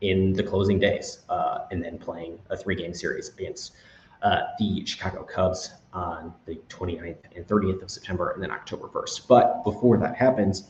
in 0.00 0.32
the 0.32 0.42
closing 0.42 0.78
days, 0.78 1.20
uh, 1.28 1.60
and 1.70 1.82
then 1.82 1.98
playing 1.98 2.38
a 2.50 2.56
three-game 2.56 2.92
series 2.92 3.30
against 3.30 3.72
uh, 4.22 4.42
the 4.58 4.84
Chicago 4.86 5.22
Cubs 5.22 5.70
on 5.92 6.32
the 6.46 6.56
29th 6.68 7.16
and 7.34 7.46
30th 7.46 7.82
of 7.82 7.90
September, 7.90 8.30
and 8.30 8.42
then 8.42 8.50
October 8.50 8.88
1st. 8.88 9.26
But 9.28 9.64
before 9.64 9.98
that 9.98 10.16
happens, 10.16 10.64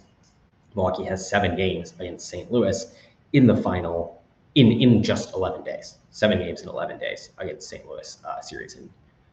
Milwaukee 0.74 1.04
has 1.04 1.28
seven 1.28 1.56
games 1.56 1.94
against 1.98 2.28
St. 2.28 2.50
Louis 2.50 2.94
in 3.32 3.46
the 3.46 3.56
final 3.56 4.22
in 4.54 4.72
in 4.72 5.02
just 5.02 5.34
11 5.34 5.64
days. 5.64 5.96
Seven 6.10 6.38
games 6.38 6.62
in 6.62 6.68
11 6.68 6.98
days 6.98 7.30
against 7.38 7.68
St. 7.68 7.86
Louis 7.86 8.18
uh, 8.24 8.40
series 8.40 8.74
in 8.74 8.88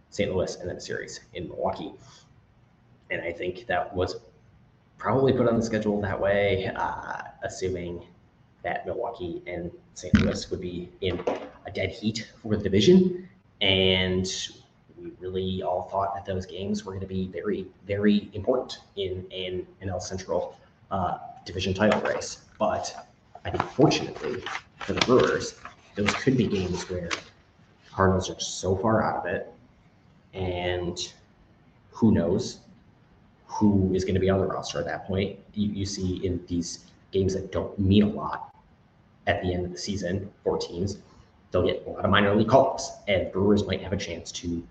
St. 0.10 0.34
Louis, 0.34 0.56
and 0.56 0.70
then 0.70 0.78
a 0.78 0.82
series 0.82 1.22
in 1.34 1.48
Milwaukee. 1.48 1.94
And 3.12 3.22
I 3.22 3.32
think 3.32 3.66
that 3.68 3.94
was 3.94 4.18
probably 4.98 5.34
put 5.34 5.48
on 5.48 5.56
the 5.56 5.66
schedule 5.66 6.00
that 6.02 6.20
way, 6.20 6.72
uh, 6.76 7.22
assuming 7.44 8.06
that 8.64 8.86
Milwaukee 8.86 9.42
and 9.48 9.72
St. 9.94 10.14
Louis 10.22 10.50
would 10.52 10.62
be 10.62 10.90
in 11.02 11.20
a 11.66 11.72
dead 11.72 11.92
heat 11.92 12.30
for 12.42 12.56
the 12.56 12.64
division. 12.64 13.28
And 13.62 14.26
we 14.98 15.12
really 15.20 15.62
all 15.62 15.84
thought 15.84 16.14
that 16.16 16.26
those 16.26 16.46
games 16.46 16.86
were 16.86 16.94
going 16.94 17.02
to 17.02 17.08
be 17.08 17.28
very, 17.28 17.68
very 17.86 18.30
important 18.34 18.80
in 18.96 19.26
an 19.32 19.68
NL 19.82 20.02
Central 20.02 20.58
uh, 20.92 21.18
division 21.46 21.74
title 21.74 22.02
race. 22.02 22.40
But 22.58 23.08
I 23.46 23.52
think, 23.52 23.64
fortunately 23.72 24.44
for 24.80 24.94
the 24.94 25.02
Brewers, 25.02 25.56
those 25.96 26.14
could 26.16 26.38
be 26.38 26.48
games 26.48 26.90
where 26.90 27.10
Cardinals 27.92 28.30
are 28.30 28.40
so 28.40 28.76
far 28.78 29.04
out 29.04 29.18
of 29.18 29.26
it, 29.26 29.52
and 30.34 30.98
who 31.92 32.12
knows 32.12 32.60
who 33.46 33.94
is 33.94 34.06
going 34.06 34.14
to 34.14 34.22
be 34.22 34.30
on 34.30 34.40
the 34.40 34.46
roster 34.46 34.80
at 34.80 34.86
that 34.86 35.06
point. 35.06 35.38
You, 35.54 35.70
you 35.70 35.86
see 35.86 36.26
in 36.26 36.44
these 36.48 36.86
games 37.12 37.34
that 37.34 37.52
don't 37.52 37.78
mean 37.80 38.04
a 38.04 38.08
lot 38.08 38.54
at 39.28 39.42
the 39.42 39.54
end 39.54 39.66
of 39.66 39.72
the 39.72 39.78
season 39.78 40.32
for 40.44 40.58
teams, 40.58 40.98
they'll 41.52 41.66
get 41.66 41.84
a 41.86 41.90
lot 41.90 42.06
of 42.06 42.12
minor 42.12 42.36
league 42.36 42.48
calls, 42.48 42.92
and 43.08 43.32
Brewers 43.32 43.66
might 43.66 43.82
have 43.82 43.94
a 43.94 43.98
chance 43.98 44.32
to 44.34 44.64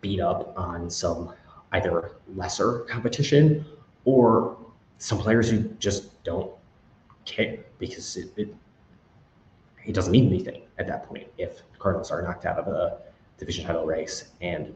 beat 0.00 0.20
up 0.20 0.54
on 0.56 0.90
some 0.90 1.32
either 1.72 2.12
lesser 2.34 2.80
competition 2.80 3.64
or 4.04 4.56
some 4.98 5.18
players 5.18 5.50
who 5.50 5.60
just 5.78 6.22
don't 6.24 6.50
care 7.24 7.58
because 7.78 8.16
it, 8.16 8.32
it, 8.36 8.54
it 9.84 9.92
doesn't 9.92 10.12
mean 10.12 10.26
anything 10.26 10.62
at 10.78 10.86
that 10.86 11.06
point 11.06 11.26
if 11.36 11.62
Cardinals 11.78 12.10
are 12.10 12.22
knocked 12.22 12.46
out 12.46 12.58
of 12.58 12.68
a 12.68 12.98
division 13.38 13.64
title 13.64 13.86
race 13.86 14.30
and 14.40 14.74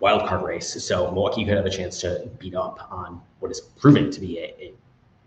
wild 0.00 0.28
card 0.28 0.44
race. 0.44 0.82
So 0.84 1.10
Milwaukee 1.10 1.44
could 1.44 1.56
have 1.56 1.66
a 1.66 1.70
chance 1.70 2.00
to 2.00 2.28
beat 2.38 2.54
up 2.54 2.88
on 2.90 3.20
what 3.40 3.50
is 3.50 3.60
proven 3.60 4.10
to 4.10 4.20
be 4.20 4.38
a, 4.38 4.54
a 4.60 4.74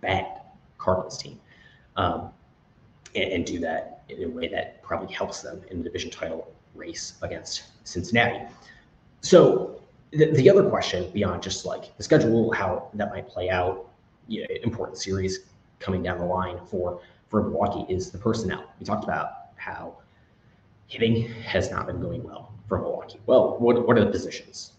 bad 0.02 0.42
Cardinals 0.78 1.18
team, 1.18 1.40
um, 1.98 2.30
and, 3.16 3.34
and, 3.34 3.46
do 3.46 3.60
that 3.60 3.99
in 4.10 4.24
a 4.24 4.28
way 4.30 4.48
that 4.48 4.82
probably 4.82 5.14
helps 5.14 5.42
them 5.42 5.62
in 5.70 5.78
the 5.80 5.84
division 5.84 6.10
title 6.10 6.52
race 6.76 7.14
against 7.22 7.64
Cincinnati. 7.84 8.46
So 9.22 9.82
the, 10.12 10.32
the 10.32 10.50
other 10.50 10.70
question 10.70 11.10
beyond 11.12 11.44
just 11.44 11.66
like 11.66 11.96
the 11.98 12.04
schedule, 12.04 12.52
how 12.52 12.90
that 12.94 13.12
might 13.12 13.28
play 13.28 13.50
out, 13.50 13.88
you 14.28 14.42
know, 14.42 14.48
important 14.64 14.98
series 14.98 15.40
coming 15.80 16.04
down 16.04 16.18
the 16.20 16.26
line 16.26 16.60
for 16.68 17.02
for 17.28 17.44
Milwaukee 17.44 17.92
is 17.94 18.10
the 18.10 18.18
personnel. 18.18 18.64
We 18.80 18.86
talked 18.86 19.04
about 19.04 19.32
how 19.56 19.98
hitting 20.88 21.30
has 21.44 21.70
not 21.70 21.86
been 21.86 22.02
going 22.02 22.24
well 22.24 22.52
for 22.68 22.80
Milwaukee. 22.80 23.20
Well, 23.28 23.58
what, 23.60 23.88
what 23.88 23.98
are 23.98 24.04
the 24.04 24.12
positions 24.12 24.72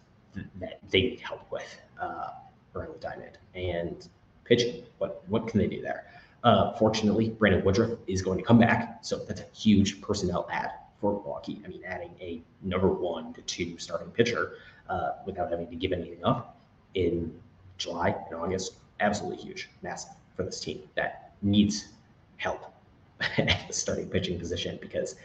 that 0.59 0.81
they 0.91 1.03
need 1.03 1.21
help 1.21 1.51
with 1.53 1.79
uh, 2.01 2.31
around 2.75 2.95
the 2.95 2.99
diamond 2.99 3.39
and 3.55 4.09
pitching? 4.45 4.83
What 4.99 5.23
what 5.29 5.47
can 5.47 5.59
they 5.59 5.69
do 5.69 5.81
there? 5.81 6.07
Uh, 6.43 6.73
fortunately, 6.73 7.31
Brandon 7.31 7.63
Woodruff 7.65 7.99
is 8.07 8.23
going 8.23 8.39
to 8.39 8.45
come 8.45 8.59
back, 8.59 8.99
so 9.03 9.19
that's 9.19 9.43
a 9.43 9.47
huge 9.55 10.01
personnel 10.01 10.49
add 10.51 10.71
for 11.01 11.13
Milwaukee. 11.13 11.61
I 11.65 11.69
mean, 11.69 11.83
adding 11.85 12.15
a 12.21 12.41
number 12.63 12.89
one 12.89 13.33
to 13.35 13.43
two 13.43 13.79
starting 13.79 14.11
pitcher 14.11 14.55
uh, 14.89 15.13
without 15.27 15.51
having 15.51 15.69
to 15.69 15.77
give 15.77 15.93
anything 15.93 16.25
up 16.25 16.59
in 16.95 17.33
July 17.79 18.15
and 18.27 18.35
August, 18.35 18.75
absolutely 19.01 19.43
huge, 19.43 19.69
massive 19.83 20.13
for 20.35 20.45
this 20.45 20.61
team 20.61 20.83
that 20.95 21.33
needs 21.43 21.89
help 22.37 22.73
at 23.39 23.67
the 23.67 23.73
starting 23.73 24.09
pitching 24.09 24.39
position 24.39 24.79
because 24.81 25.17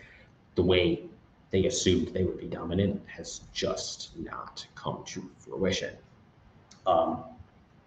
the 0.56 0.64
way 0.64 1.04
they 1.52 1.66
assumed 1.66 2.10
they 2.10 2.24
would 2.24 2.40
be 2.40 2.48
dominant 2.48 3.02
has 3.08 3.42
just 3.54 4.18
not 4.18 4.66
come 4.76 5.04
to 5.06 5.30
fruition. 5.38 5.94
Um, 6.86 7.24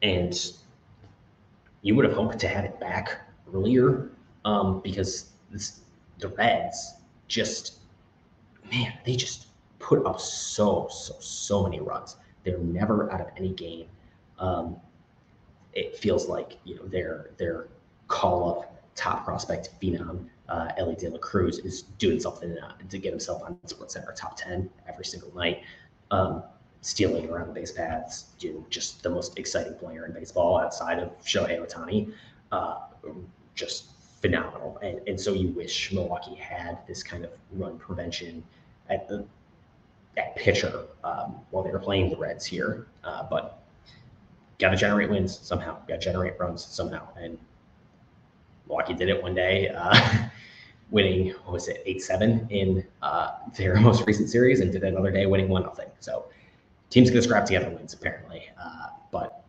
and 0.02 0.52
you 1.82 1.94
would 1.94 2.04
have 2.04 2.14
hoped 2.14 2.38
to 2.40 2.48
have 2.48 2.64
it 2.64 2.78
back 2.80 3.20
earlier 3.52 4.10
um, 4.44 4.80
because 4.82 5.30
this, 5.50 5.80
the 6.18 6.28
Reds 6.28 6.94
just, 7.28 7.78
man, 8.70 8.92
they 9.04 9.16
just 9.16 9.46
put 9.78 10.04
up 10.04 10.20
so, 10.20 10.88
so, 10.90 11.14
so 11.20 11.62
many 11.62 11.80
runs. 11.80 12.16
They're 12.44 12.58
never 12.58 13.10
out 13.12 13.20
of 13.20 13.28
any 13.36 13.50
game. 13.50 13.86
Um, 14.38 14.76
it 15.72 15.96
feels 15.96 16.28
like 16.28 16.58
you 16.64 16.76
know 16.76 16.86
their 16.86 17.30
their 17.36 17.68
call 18.08 18.50
up 18.50 18.82
top 18.94 19.24
prospect 19.24 19.70
phenom 19.80 20.26
uh, 20.48 20.68
Elly 20.76 20.94
De 20.94 21.08
La 21.10 21.18
Cruz 21.18 21.58
is 21.58 21.82
doing 21.98 22.18
something 22.18 22.56
uh, 22.58 22.72
to 22.88 22.98
get 22.98 23.10
himself 23.12 23.42
on 23.42 23.58
Sports 23.66 23.94
Center 23.94 24.12
top 24.16 24.36
ten 24.36 24.68
every 24.88 25.04
single 25.04 25.34
night. 25.34 25.62
Um, 26.10 26.42
stealing 26.80 27.28
around 27.28 27.48
the 27.48 27.54
base 27.54 27.72
paths, 27.72 28.26
you 28.40 28.52
know, 28.54 28.66
just 28.70 29.02
the 29.02 29.10
most 29.10 29.38
exciting 29.38 29.74
player 29.74 30.06
in 30.06 30.12
baseball 30.12 30.58
outside 30.58 30.98
of 30.98 31.10
Shohei 31.22 31.58
Ohtani. 31.58 32.12
Uh, 32.52 32.78
just 33.54 33.86
phenomenal. 34.20 34.78
And, 34.82 35.00
and 35.06 35.20
so 35.20 35.32
you 35.32 35.48
wish 35.48 35.92
Milwaukee 35.92 36.34
had 36.34 36.78
this 36.86 37.02
kind 37.02 37.24
of 37.24 37.30
run 37.52 37.78
prevention 37.78 38.42
at 38.88 39.08
the 39.08 39.24
at 40.16 40.34
pitcher 40.36 40.86
um, 41.04 41.36
while 41.50 41.62
they 41.62 41.70
were 41.70 41.78
playing 41.78 42.10
the 42.10 42.16
Reds 42.16 42.44
here. 42.44 42.86
Uh, 43.04 43.24
but 43.28 43.62
got 44.58 44.70
to 44.70 44.76
generate 44.76 45.10
wins 45.10 45.38
somehow. 45.38 45.76
Got 45.86 46.00
to 46.00 46.04
generate 46.04 46.38
runs 46.38 46.64
somehow. 46.64 47.08
And 47.20 47.38
Milwaukee 48.66 48.94
did 48.94 49.08
it 49.08 49.22
one 49.22 49.34
day, 49.34 49.68
uh, 49.68 50.28
winning 50.90 51.28
what 51.44 51.52
was 51.52 51.68
it 51.68 51.82
eight 51.86 52.02
seven 52.02 52.46
in 52.50 52.84
uh, 53.02 53.32
their 53.56 53.76
most 53.80 54.06
recent 54.06 54.28
series, 54.28 54.60
and 54.60 54.72
did 54.72 54.82
another 54.82 55.10
day 55.10 55.26
winning 55.26 55.48
one 55.48 55.62
nothing. 55.62 55.88
So 56.00 56.26
teams 56.90 57.10
gonna 57.10 57.22
scrap 57.22 57.44
together 57.44 57.70
wins 57.70 57.94
apparently, 57.94 58.48
uh, 58.60 58.88
but 59.10 59.44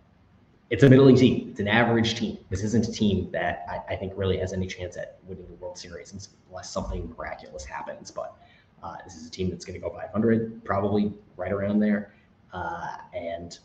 it's 0.69 0.83
a 0.83 0.89
middle 0.89 1.05
league 1.05 1.17
team. 1.17 1.47
It's 1.49 1.59
an 1.59 1.67
average 1.67 2.15
team. 2.15 2.37
This 2.49 2.63
isn't 2.63 2.87
a 2.87 2.91
team 2.91 3.29
that 3.31 3.65
I, 3.69 3.93
I, 3.93 3.95
think 3.95 4.13
really 4.15 4.37
has 4.37 4.53
any 4.53 4.67
chance 4.67 4.97
at 4.97 5.17
winning 5.25 5.47
the 5.47 5.55
World 5.55 5.77
Series 5.77 6.29
unless 6.49 6.69
something 6.69 7.11
miraculous 7.17 7.65
happens. 7.65 8.11
But 8.11 8.35
uh, 8.83 8.97
this 9.03 9.15
is 9.15 9.25
a 9.25 9.31
team 9.31 9.49
that's 9.49 9.65
going 9.65 9.79
to 9.79 9.87
go 9.87 9.91
500, 9.93 10.63
probably 10.63 11.11
right 11.37 11.51
around 11.51 11.79
there. 11.79 12.13
Uh, 12.53 12.97
and 13.15 13.57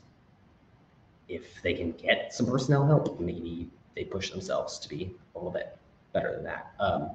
if 1.28 1.60
they 1.62 1.74
can 1.74 1.92
get 1.92 2.32
some 2.32 2.46
personnel 2.46 2.86
help, 2.86 3.20
maybe 3.20 3.68
they 3.94 4.04
push 4.04 4.30
themselves 4.30 4.78
to 4.78 4.88
be 4.88 5.14
a 5.34 5.38
little 5.38 5.52
bit 5.52 5.76
better 6.12 6.34
than 6.34 6.44
that. 6.44 6.72
Um, 6.80 7.10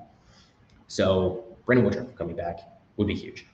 so 0.87 1.45
Brandon 1.65 1.85
Woodruff 1.85 2.15
coming 2.15 2.35
back 2.35 2.59
would 2.97 3.07
be 3.07 3.15
huge. 3.15 3.45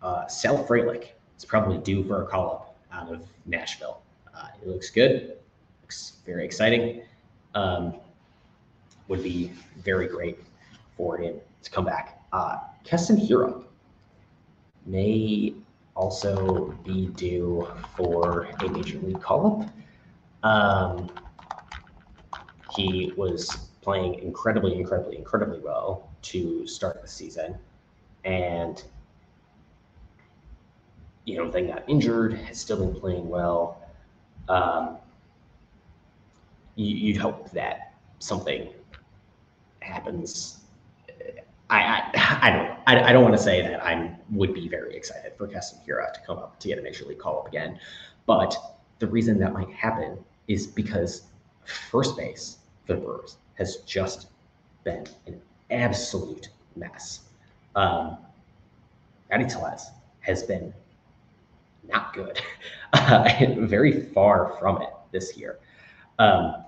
Uh, 0.00 0.26
Sal 0.26 0.64
Frelick 0.64 1.08
is 1.36 1.44
probably 1.44 1.78
due 1.78 2.04
for 2.04 2.22
a 2.22 2.26
call 2.26 2.50
up 2.50 2.76
out 2.92 3.12
of 3.12 3.26
Nashville. 3.46 4.02
Uh, 4.34 4.48
it 4.60 4.68
looks 4.68 4.90
good, 4.90 5.36
looks 5.82 6.14
very 6.24 6.44
exciting. 6.44 7.02
Um, 7.54 7.94
would 9.08 9.22
be 9.22 9.52
very 9.78 10.06
great 10.06 10.38
for 10.96 11.18
him 11.18 11.36
to 11.62 11.70
come 11.70 11.84
back. 11.84 12.22
Uh, 12.32 12.58
Keston 12.84 13.16
Hiura 13.16 13.62
may 14.86 15.54
also 15.94 16.74
be 16.84 17.06
due 17.08 17.68
for 17.96 18.48
a 18.60 18.68
major 18.68 18.98
league 19.00 19.20
call 19.20 19.62
up. 20.42 20.48
Um, 20.48 21.10
he 22.74 23.12
was 23.16 23.68
playing 23.82 24.14
incredibly, 24.20 24.78
incredibly, 24.78 25.18
incredibly 25.18 25.60
well 25.60 26.10
to 26.22 26.66
start 26.66 27.02
the 27.02 27.08
season. 27.08 27.56
And 28.24 28.82
you 31.24 31.36
know, 31.36 31.50
then 31.50 31.68
got 31.68 31.84
injured, 31.88 32.34
has 32.34 32.58
still 32.58 32.78
been 32.78 32.98
playing 32.98 33.28
well. 33.28 33.80
Um, 34.48 34.98
you, 36.74 37.12
would 37.12 37.20
hope 37.20 37.50
that 37.50 37.94
something 38.18 38.68
happens. 39.80 40.58
I, 41.70 41.80
I, 42.14 42.38
I 42.42 42.50
don't 42.50 42.72
I, 42.86 43.10
I 43.10 43.12
don't 43.12 43.22
want 43.22 43.36
to 43.36 43.42
say 43.42 43.62
that 43.62 43.84
I 43.84 44.10
would 44.30 44.54
be 44.54 44.68
very 44.68 44.96
excited 44.96 45.32
for 45.36 45.46
Keston 45.46 45.80
Hiura 45.86 46.12
to 46.12 46.20
come 46.26 46.38
up 46.38 46.58
to 46.60 46.68
get 46.68 46.78
a 46.78 46.82
major 46.82 47.04
league 47.04 47.18
call 47.18 47.40
up 47.40 47.48
again, 47.48 47.78
but 48.26 48.56
the 48.98 49.06
reason 49.06 49.38
that 49.38 49.52
might 49.52 49.70
happen 49.70 50.18
is 50.48 50.66
because 50.66 51.22
first 51.64 52.16
base 52.16 52.58
for 52.86 52.94
the 52.94 53.00
Brewers 53.00 53.36
has 53.54 53.76
just 53.78 54.28
been 54.84 55.06
an 55.26 55.40
absolute 55.70 56.48
mess. 56.76 57.20
Um, 57.74 58.18
Rowdy 59.30 59.46
Tellez 59.46 59.90
has 60.20 60.42
been 60.42 60.72
not 61.92 62.14
good, 62.14 62.40
uh, 62.92 63.28
very 63.60 64.06
far 64.06 64.56
from 64.58 64.82
it 64.82 64.90
this 65.10 65.36
year. 65.36 65.58
Um, 66.18 66.64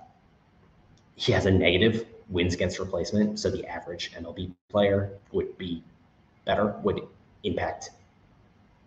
he 1.15 1.31
has 1.31 1.45
a 1.45 1.51
negative 1.51 2.05
wins 2.29 2.53
against 2.53 2.79
replacement, 2.79 3.39
so 3.39 3.49
the 3.49 3.65
average 3.67 4.11
MLB 4.13 4.53
player 4.69 5.17
would 5.31 5.57
be 5.57 5.83
better, 6.45 6.75
would 6.83 7.01
impact 7.43 7.91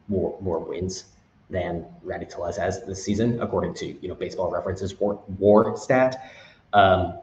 more 0.09 0.39
more 0.41 0.59
wins 0.59 1.05
than 1.51 1.87
Rowdy 2.03 2.27
Tellez 2.27 2.57
has 2.57 2.85
this 2.85 3.03
season, 3.03 3.41
according 3.41 3.75
to 3.75 3.87
you 3.87 4.09
know 4.09 4.15
Baseball 4.15 4.51
References 4.51 4.99
WAR, 4.99 5.19
WAR 5.39 5.77
stat. 5.77 6.33
Um, 6.73 7.19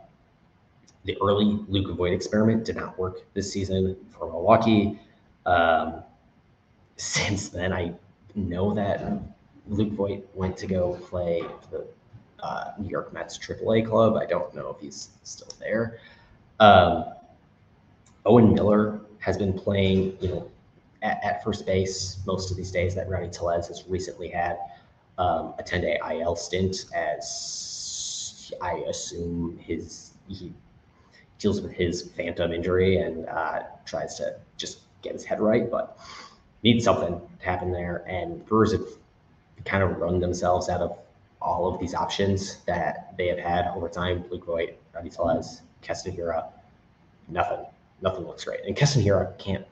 the 1.04 1.16
early 1.22 1.60
Luke 1.68 1.96
Voit 1.96 2.14
experiment 2.14 2.66
did 2.66 2.76
not 2.76 2.98
work 2.98 3.22
this 3.36 3.52
season 3.52 3.96
for 4.10 4.28
Milwaukee. 4.28 5.00
Um, 5.46 6.04
since 6.98 7.50
then, 7.50 7.72
I 7.72 7.94
know 8.36 8.74
that 8.74 9.22
Luke 9.68 9.94
Voit 9.94 10.28
went 10.34 10.58
to 10.58 10.68
go 10.68 10.96
play 11.10 11.42
for 11.42 11.68
the 11.72 11.88
uh, 12.44 12.74
New 12.78 12.90
York 12.90 13.14
Mets 13.14 13.38
AAA 13.38 13.88
club. 13.88 14.16
I 14.16 14.26
don't 14.26 14.54
know 14.56 14.70
if 14.70 14.80
he's 14.80 15.10
still 15.24 15.52
there. 15.60 16.00
Um, 16.60 17.06
Owen 18.26 18.54
Miller 18.54 19.02
has 19.20 19.38
been 19.38 19.54
playing, 19.54 20.18
you 20.20 20.30
know, 20.30 20.52
at, 21.02 21.24
at, 21.24 21.44
first 21.44 21.66
base 21.66 22.18
most 22.26 22.52
of 22.52 22.58
these 22.58 22.72
days 22.72 22.96
that 22.96 23.10
Rowdy 23.10 23.30
Tellez 23.30 23.68
has 23.68 23.84
recently 23.88 24.30
had 24.30 24.58
um, 25.18 25.54
a 25.60 25.64
10 25.64 25.82
day 25.82 26.00
IL 26.12 26.36
stint 26.36 26.86
as 26.94 28.52
I 28.62 28.84
assume 28.88 29.58
his 29.58 30.12
he 30.28 30.54
deals 31.40 31.62
with 31.62 31.72
his 31.72 32.12
phantom 32.16 32.52
injury 32.52 32.98
and 32.98 33.28
uh, 33.28 33.64
tries 33.86 34.16
to 34.16 34.38
just 34.58 34.80
get 35.02 35.14
his 35.14 35.24
head 35.24 35.40
right, 35.40 35.70
but 35.70 36.00
needs 36.66 36.84
something 36.84 37.22
to 37.40 37.46
happen 37.46 37.72
there. 37.72 38.04
And 38.08 38.44
Brewers 38.48 38.74
have 38.74 38.86
kind 39.64 39.84
of 39.84 39.98
run 39.98 40.20
themselves 40.20 40.68
out 40.68 40.82
of 40.82 40.98
all 41.42 41.72
of 41.72 41.80
these 41.80 41.94
options 41.94 42.58
that 42.66 43.14
they 43.18 43.28
have 43.28 43.38
had 43.38 43.68
over 43.68 43.88
time. 43.88 44.26
Luke 44.30 44.46
Voit, 44.46 44.78
Rowdy 44.94 45.10
Tellez, 45.10 45.62
Keston 45.82 46.18
Hiura, 46.18 46.48
nothing, 47.30 47.66
nothing 48.02 48.26
looks 48.26 48.44
great. 48.44 48.62
And 48.66 48.76
Keston 48.76 49.04
Hiura 49.04 49.38
can't, 49.38 49.64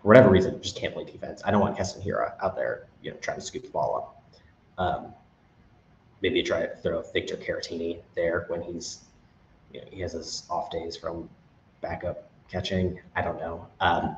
for 0.00 0.08
whatever 0.08 0.30
reason, 0.30 0.62
just 0.62 0.76
can't 0.76 0.94
play 0.94 1.04
defense. 1.04 1.42
I 1.44 1.50
don't 1.50 1.60
want 1.60 1.76
Keston 1.76 2.02
Hiura 2.02 2.34
out 2.40 2.54
there, 2.54 2.86
you 3.02 3.10
know, 3.10 3.16
trying 3.18 3.38
to 3.38 3.44
scoop 3.44 3.64
the 3.64 3.70
ball 3.70 3.96
up. 3.96 4.40
Um, 4.78 5.12
maybe 6.22 6.40
try 6.44 6.66
to 6.66 6.76
throw 6.76 7.02
Victor 7.12 7.36
Caratini 7.36 7.98
there 8.14 8.44
when 8.46 8.62
he's 8.62 9.00
you 9.72 9.80
know, 9.80 9.86
he 9.90 10.00
has 10.00 10.12
his 10.12 10.44
off 10.48 10.70
days 10.70 10.96
from 10.96 11.28
backup 11.80 12.30
catching. 12.48 13.00
I 13.16 13.22
don't 13.22 13.38
know. 13.38 13.66
Um, 13.80 14.16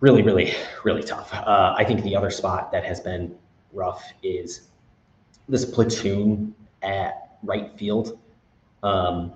really, 0.00 0.22
really, 0.22 0.54
really 0.84 1.02
tough. 1.02 1.32
Uh, 1.32 1.74
I 1.76 1.84
think 1.84 2.02
the 2.02 2.16
other 2.16 2.30
spot 2.30 2.72
that 2.72 2.84
has 2.84 3.00
been 3.00 3.34
rough 3.72 4.12
is 4.22 4.68
this 5.48 5.64
platoon 5.64 6.54
at 6.82 7.38
right 7.42 7.76
field 7.78 8.18
um, 8.82 9.32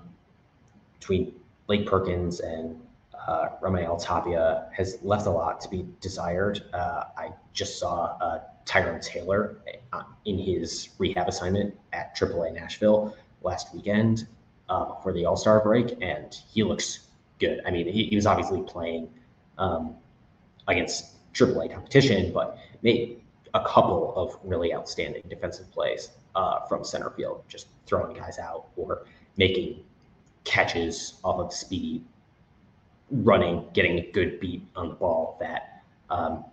between 0.99 1.33
Blake 1.67 1.85
Perkins 1.85 2.39
and 2.41 2.79
uh, 3.27 3.49
Raimel 3.61 4.03
Tapia 4.03 4.69
has 4.75 4.97
left 5.03 5.27
a 5.27 5.29
lot 5.29 5.61
to 5.61 5.69
be 5.69 5.85
desired. 5.99 6.63
Uh, 6.73 7.03
I 7.17 7.29
just 7.53 7.79
saw 7.79 8.17
uh, 8.19 8.41
Tyrone 8.65 8.99
Taylor 8.99 9.57
uh, 9.93 10.03
in 10.25 10.37
his 10.37 10.89
rehab 10.97 11.27
assignment 11.27 11.75
at 11.93 12.15
AAA 12.15 12.53
Nashville 12.53 13.15
last 13.43 13.73
weekend 13.73 14.27
uh, 14.69 14.95
for 15.01 15.13
the 15.13 15.25
All 15.25 15.37
Star 15.37 15.61
break, 15.61 15.97
and 16.01 16.35
he 16.51 16.63
looks 16.63 17.07
good. 17.39 17.61
I 17.65 17.71
mean, 17.71 17.87
he, 17.87 18.05
he 18.05 18.15
was 18.15 18.25
obviously 18.25 18.61
playing 18.61 19.09
um, 19.57 19.95
against 20.71 21.33
AAA 21.33 21.73
competition, 21.73 22.31
but 22.33 22.57
made 22.81 23.21
a 23.53 23.63
couple 23.65 24.13
of 24.15 24.37
really 24.43 24.73
outstanding 24.73 25.23
defensive 25.29 25.71
plays 25.71 26.09
uh, 26.35 26.61
from 26.67 26.83
center 26.83 27.09
field, 27.11 27.43
just 27.47 27.67
throwing 27.85 28.15
guys 28.15 28.39
out 28.39 28.67
or 28.75 29.05
making 29.37 29.83
catches 30.43 31.15
off 31.23 31.39
of 31.39 31.53
speed, 31.53 32.03
running, 33.09 33.65
getting 33.73 33.99
a 33.99 34.11
good 34.11 34.39
beat 34.39 34.63
on 34.75 34.89
the 34.89 34.95
ball 34.95 35.37
that 35.39 35.83
um, 36.09 36.45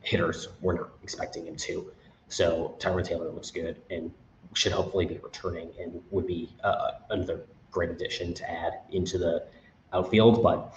hitters 0.00 0.48
weren't 0.60 0.80
expecting 1.02 1.46
him 1.46 1.56
to. 1.56 1.90
So 2.28 2.74
Tyrone 2.78 3.04
Taylor 3.04 3.30
looks 3.30 3.50
good 3.50 3.76
and 3.90 4.10
should 4.54 4.72
hopefully 4.72 5.06
be 5.06 5.18
returning 5.18 5.70
and 5.80 6.02
would 6.10 6.26
be 6.26 6.50
uh, 6.64 6.92
another 7.10 7.42
great 7.70 7.90
addition 7.90 8.34
to 8.34 8.50
add 8.50 8.80
into 8.90 9.18
the 9.18 9.44
outfield. 9.92 10.42
But 10.42 10.74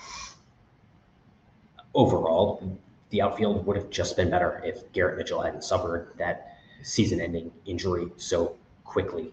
overall, 1.95 2.77
the 3.10 3.21
outfield 3.21 3.65
would 3.65 3.77
have 3.77 3.89
just 3.89 4.17
been 4.17 4.29
better 4.29 4.62
if 4.63 4.91
Garrett 4.91 5.17
Mitchell 5.17 5.41
hadn't 5.41 5.63
suffered 5.63 6.10
that 6.17 6.58
season-ending 6.84 7.51
injury 7.65 8.08
so 8.17 8.55
quickly 8.84 9.31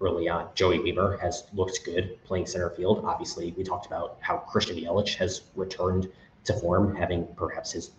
early 0.00 0.28
on. 0.28 0.48
Joey 0.54 0.78
Wiemer 0.78 1.18
has 1.20 1.44
looked 1.54 1.84
good 1.84 2.22
playing 2.24 2.46
center 2.46 2.70
field. 2.70 3.04
Obviously, 3.04 3.54
we 3.56 3.64
talked 3.64 3.86
about 3.86 4.18
how 4.20 4.38
Christian 4.38 4.76
Yelich 4.76 5.14
has 5.16 5.42
returned 5.54 6.10
to 6.44 6.52
form, 6.54 6.94
having 6.94 7.26
perhaps 7.36 7.72
his 7.72 7.92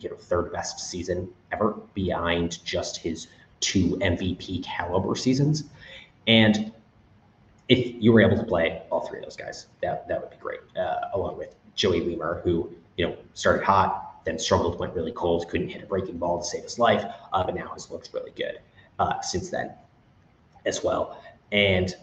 you 0.00 0.08
know 0.08 0.16
third 0.16 0.52
best 0.52 0.80
season 0.80 1.28
ever, 1.52 1.74
behind 1.94 2.64
just 2.64 2.98
his 2.98 3.28
two 3.60 3.96
MVP 4.02 4.62
caliber 4.64 5.14
seasons. 5.14 5.64
And 6.26 6.72
if 7.68 7.94
you 8.00 8.12
were 8.12 8.20
able 8.20 8.36
to 8.36 8.44
play 8.44 8.82
all 8.90 9.06
three 9.06 9.18
of 9.18 9.24
those 9.24 9.36
guys, 9.36 9.66
that 9.82 10.06
that 10.08 10.20
would 10.20 10.30
be 10.30 10.36
great. 10.36 10.60
Uh, 10.76 11.08
along 11.14 11.38
with 11.38 11.54
Joey 11.74 12.00
Wiemer, 12.00 12.42
who 12.42 12.70
you 12.96 13.06
know 13.06 13.16
started 13.34 13.64
hot, 13.64 14.24
then 14.24 14.38
struggled, 14.38 14.78
went 14.78 14.94
really 14.94 15.12
cold, 15.12 15.48
couldn't 15.48 15.68
hit 15.68 15.82
a 15.82 15.86
breaking 15.86 16.18
ball 16.18 16.38
to 16.38 16.44
save 16.44 16.64
his 16.64 16.78
life, 16.78 17.04
uh, 17.32 17.44
but 17.44 17.54
now 17.54 17.68
has 17.72 17.90
looked 17.90 18.10
really 18.12 18.32
good 18.32 18.58
uh, 18.98 19.20
since 19.20 19.50
then 19.50 19.72
as 20.64 20.82
well. 20.82 21.22
And 21.52 21.94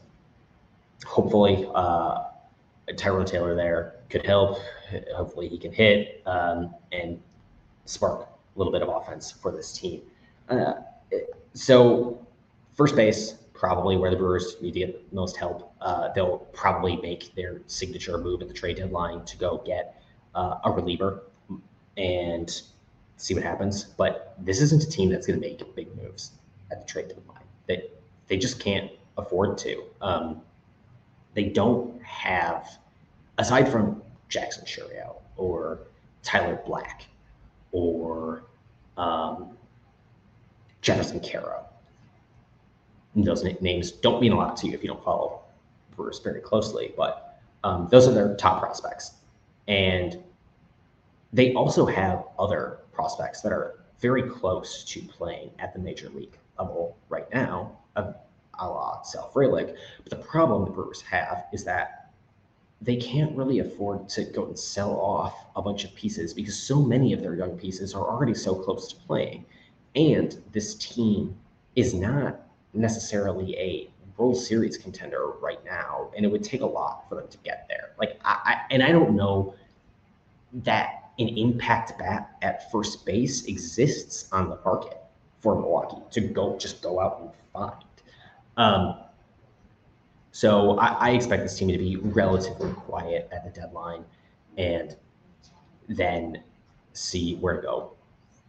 hopefully, 1.06 1.70
uh, 1.76 2.26
Tyrone 2.96 3.26
Taylor 3.26 3.56
there 3.56 3.96
could 4.10 4.26
help. 4.26 4.60
Hopefully, 5.16 5.48
he 5.48 5.58
can 5.58 5.72
hit 5.72 6.22
um, 6.26 6.74
and 6.92 7.20
spark 7.86 8.22
a 8.22 8.60
little 8.60 8.72
bit 8.72 8.82
of 8.82 8.90
offense 8.90 9.32
for 9.32 9.52
this 9.52 9.74
team. 9.74 10.02
Uh, 10.50 10.74
so, 11.54 12.26
first 12.76 12.96
base, 12.96 13.36
probably 13.54 13.98
where 13.98 14.12
the 14.12 14.18
Brewers 14.18 14.56
need 14.62 14.74
to 14.74 14.80
get 14.80 15.10
the 15.10 15.16
most 15.16 15.38
help. 15.38 15.74
Uh, 15.82 16.10
they'll 16.14 16.40
probably 16.54 16.98
make 16.98 17.34
their 17.36 17.62
signature 17.68 18.18
move 18.18 18.42
at 18.42 18.48
the 18.48 18.54
trade 18.54 18.78
deadline 18.78 19.24
to 19.26 19.38
go 19.38 19.62
get 19.66 20.03
uh, 20.36 20.58
a 20.64 20.72
reliever 20.72 21.24
and 21.98 22.62
see 23.18 23.34
what 23.34 23.44
happens. 23.44 23.84
But 23.84 24.36
this 24.40 24.62
isn't 24.62 24.84
a 24.84 24.90
team 24.90 25.10
that's 25.10 25.28
going 25.28 25.40
to 25.40 25.48
make 25.48 25.76
big 25.76 25.96
moves 25.96 26.32
at 26.72 26.82
the 26.82 26.92
trade 26.92 27.10
deadline. 27.10 27.44
They 27.68 27.90
they 28.28 28.38
just 28.38 28.60
can't 28.60 28.92
afford 29.18 29.58
to. 29.60 29.84
Um, 30.02 30.42
they 31.34 31.46
don't 31.46 32.02
have, 32.04 32.78
aside 33.38 33.70
from 33.72 34.02
Jackson 34.30 34.66
Chourio 34.66 35.16
or 35.36 35.80
Tyler 36.22 36.60
Black 36.66 37.06
or 37.72 38.44
um, 38.98 39.58
Jefferson 40.82 41.20
Quero. 41.20 41.66
Those 43.16 43.44
names 43.62 43.92
don't 43.92 44.22
mean 44.22 44.32
a 44.32 44.36
lot 44.36 44.58
to 44.58 44.68
you 44.68 44.74
if 44.74 44.82
you 44.84 44.90
don't 44.90 45.04
follow 45.04 45.42
Brewers 45.96 46.20
very 46.20 46.42
closely, 46.42 46.94
but 46.98 47.40
um, 47.64 47.88
those 47.92 48.08
are 48.08 48.12
their 48.12 48.36
top 48.36 48.60
prospects. 48.60 49.12
And 49.68 50.22
they 51.32 51.54
also 51.54 51.86
have 51.86 52.26
other 52.38 52.80
prospects 52.92 53.42
that 53.42 53.52
are 53.52 53.84
very 54.00 54.24
close 54.24 54.84
to 54.84 55.02
playing 55.02 55.50
at 55.60 55.74
the 55.74 55.80
major 55.80 56.10
league 56.10 56.38
level 56.60 56.98
right 57.10 57.32
now, 57.34 57.78
a, 57.96 58.14
a 58.60 58.68
la 58.68 59.02
Sal. 59.02 59.32
But 59.34 59.76
the 60.10 60.16
problem 60.18 60.66
the 60.66 60.72
Brewers 60.72 61.02
have 61.02 61.46
is 61.54 61.64
that 61.64 62.12
they 62.82 62.98
can't 62.98 63.36
really 63.36 63.60
afford 63.60 64.10
to 64.10 64.26
go 64.26 64.46
and 64.46 64.60
sell 64.60 65.00
off 65.00 65.46
a 65.56 65.62
bunch 65.62 65.86
of 65.86 65.96
pieces 65.96 66.34
because 66.34 66.58
so 66.58 66.82
many 66.82 67.14
of 67.14 67.22
their 67.22 67.36
young 67.36 67.58
pieces 67.58 67.96
are 67.96 68.06
already 68.06 68.34
so 68.34 68.54
close 68.54 68.90
to 68.90 68.96
playing. 69.08 69.46
And 69.96 70.38
this 70.52 70.76
team 70.76 71.36
is 71.76 71.94
not 71.94 72.42
necessarily 72.74 73.56
a 73.58 73.90
World 74.18 74.38
Series 74.38 74.78
contender 74.78 75.32
right 75.42 75.64
now, 75.66 76.12
and 76.16 76.26
it 76.26 76.32
would 76.32 76.44
take 76.44 76.62
a 76.62 76.66
lot 76.66 77.08
for 77.10 77.16
them 77.16 77.28
to 77.30 77.38
get 77.40 77.66
there. 77.68 77.92
Like 77.98 78.20
I, 78.24 78.40
I 78.46 78.62
and 78.72 78.84
I 78.84 78.92
don't 78.92 79.16
know 79.16 79.56
that 80.54 81.12
an 81.20 81.30
impact 81.30 81.98
bat 81.98 82.36
at 82.42 82.72
first 82.72 83.06
base 83.06 83.46
exists 83.46 84.30
on 84.32 84.50
the 84.50 84.60
market 84.64 84.98
for 85.42 85.56
Milwaukee 85.56 86.02
to 86.12 86.22
go 86.22 86.58
just 86.58 86.82
go 86.82 87.00
out 87.00 87.20
and 87.22 87.30
find. 87.52 87.84
Um, 88.58 89.00
so 90.32 90.78
I, 90.78 90.88
I 90.88 91.10
expect 91.12 91.44
this 91.44 91.58
team 91.58 91.68
to 91.70 91.78
be 91.78 91.98
relatively 91.98 92.72
quiet 92.74 93.30
at 93.32 93.44
the 93.44 93.60
deadline, 93.60 94.04
and 94.58 94.96
then 95.90 96.44
see 96.94 97.36
where 97.36 97.56
to 97.56 97.62
go 97.62 97.94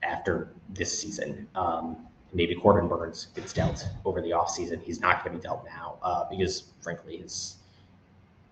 after 0.02 0.52
this 0.70 0.98
season. 0.98 1.48
Um, 1.54 2.06
maybe 2.34 2.54
Corbin 2.54 2.88
Burnes 2.88 3.28
gets 3.34 3.52
dealt 3.52 3.86
over 4.04 4.20
the 4.20 4.30
offseason. 4.30 4.82
He's 4.82 5.00
not 5.00 5.24
going 5.24 5.36
to 5.36 5.38
be 5.38 5.42
dealt 5.42 5.64
now 5.64 5.98
uh, 6.02 6.24
because, 6.28 6.64
frankly, 6.82 7.18
his 7.18 7.56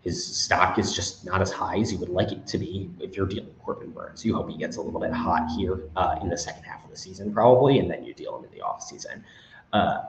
his 0.02 0.24
stock 0.36 0.78
is 0.80 0.92
just 0.92 1.24
not 1.24 1.40
as 1.40 1.52
high 1.52 1.78
as 1.78 1.92
you 1.92 1.98
would 1.98 2.08
like 2.08 2.32
it 2.32 2.44
to 2.48 2.58
be 2.58 2.90
if 2.98 3.16
you're 3.16 3.26
dealing 3.26 3.54
Corbin 3.62 3.90
Burnes. 3.90 4.24
You 4.24 4.34
hope 4.34 4.50
he 4.50 4.56
gets 4.56 4.76
a 4.76 4.82
little 4.82 5.00
bit 5.00 5.12
hot 5.12 5.48
here 5.56 5.84
uh, 5.94 6.16
in 6.20 6.28
the 6.28 6.36
second 6.36 6.64
half 6.64 6.82
of 6.82 6.90
the 6.90 6.96
season, 6.96 7.32
probably, 7.32 7.78
and 7.78 7.88
then 7.88 8.04
you 8.04 8.12
deal 8.12 8.36
him 8.36 8.44
in 8.44 8.50
the 8.50 8.64
offseason. 8.64 9.22
Uh, 9.72 10.02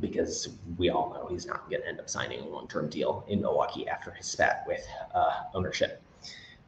because 0.00 0.48
we 0.76 0.90
all 0.90 1.14
know 1.14 1.28
he's 1.28 1.46
not 1.46 1.68
going 1.70 1.80
to 1.80 1.88
end 1.88 2.00
up 2.00 2.10
signing 2.10 2.40
a 2.40 2.46
long-term 2.46 2.88
deal 2.88 3.24
in 3.28 3.40
Milwaukee 3.40 3.88
after 3.88 4.10
his 4.10 4.26
spat 4.26 4.64
with 4.66 4.84
uh, 5.14 5.42
ownership 5.54 6.02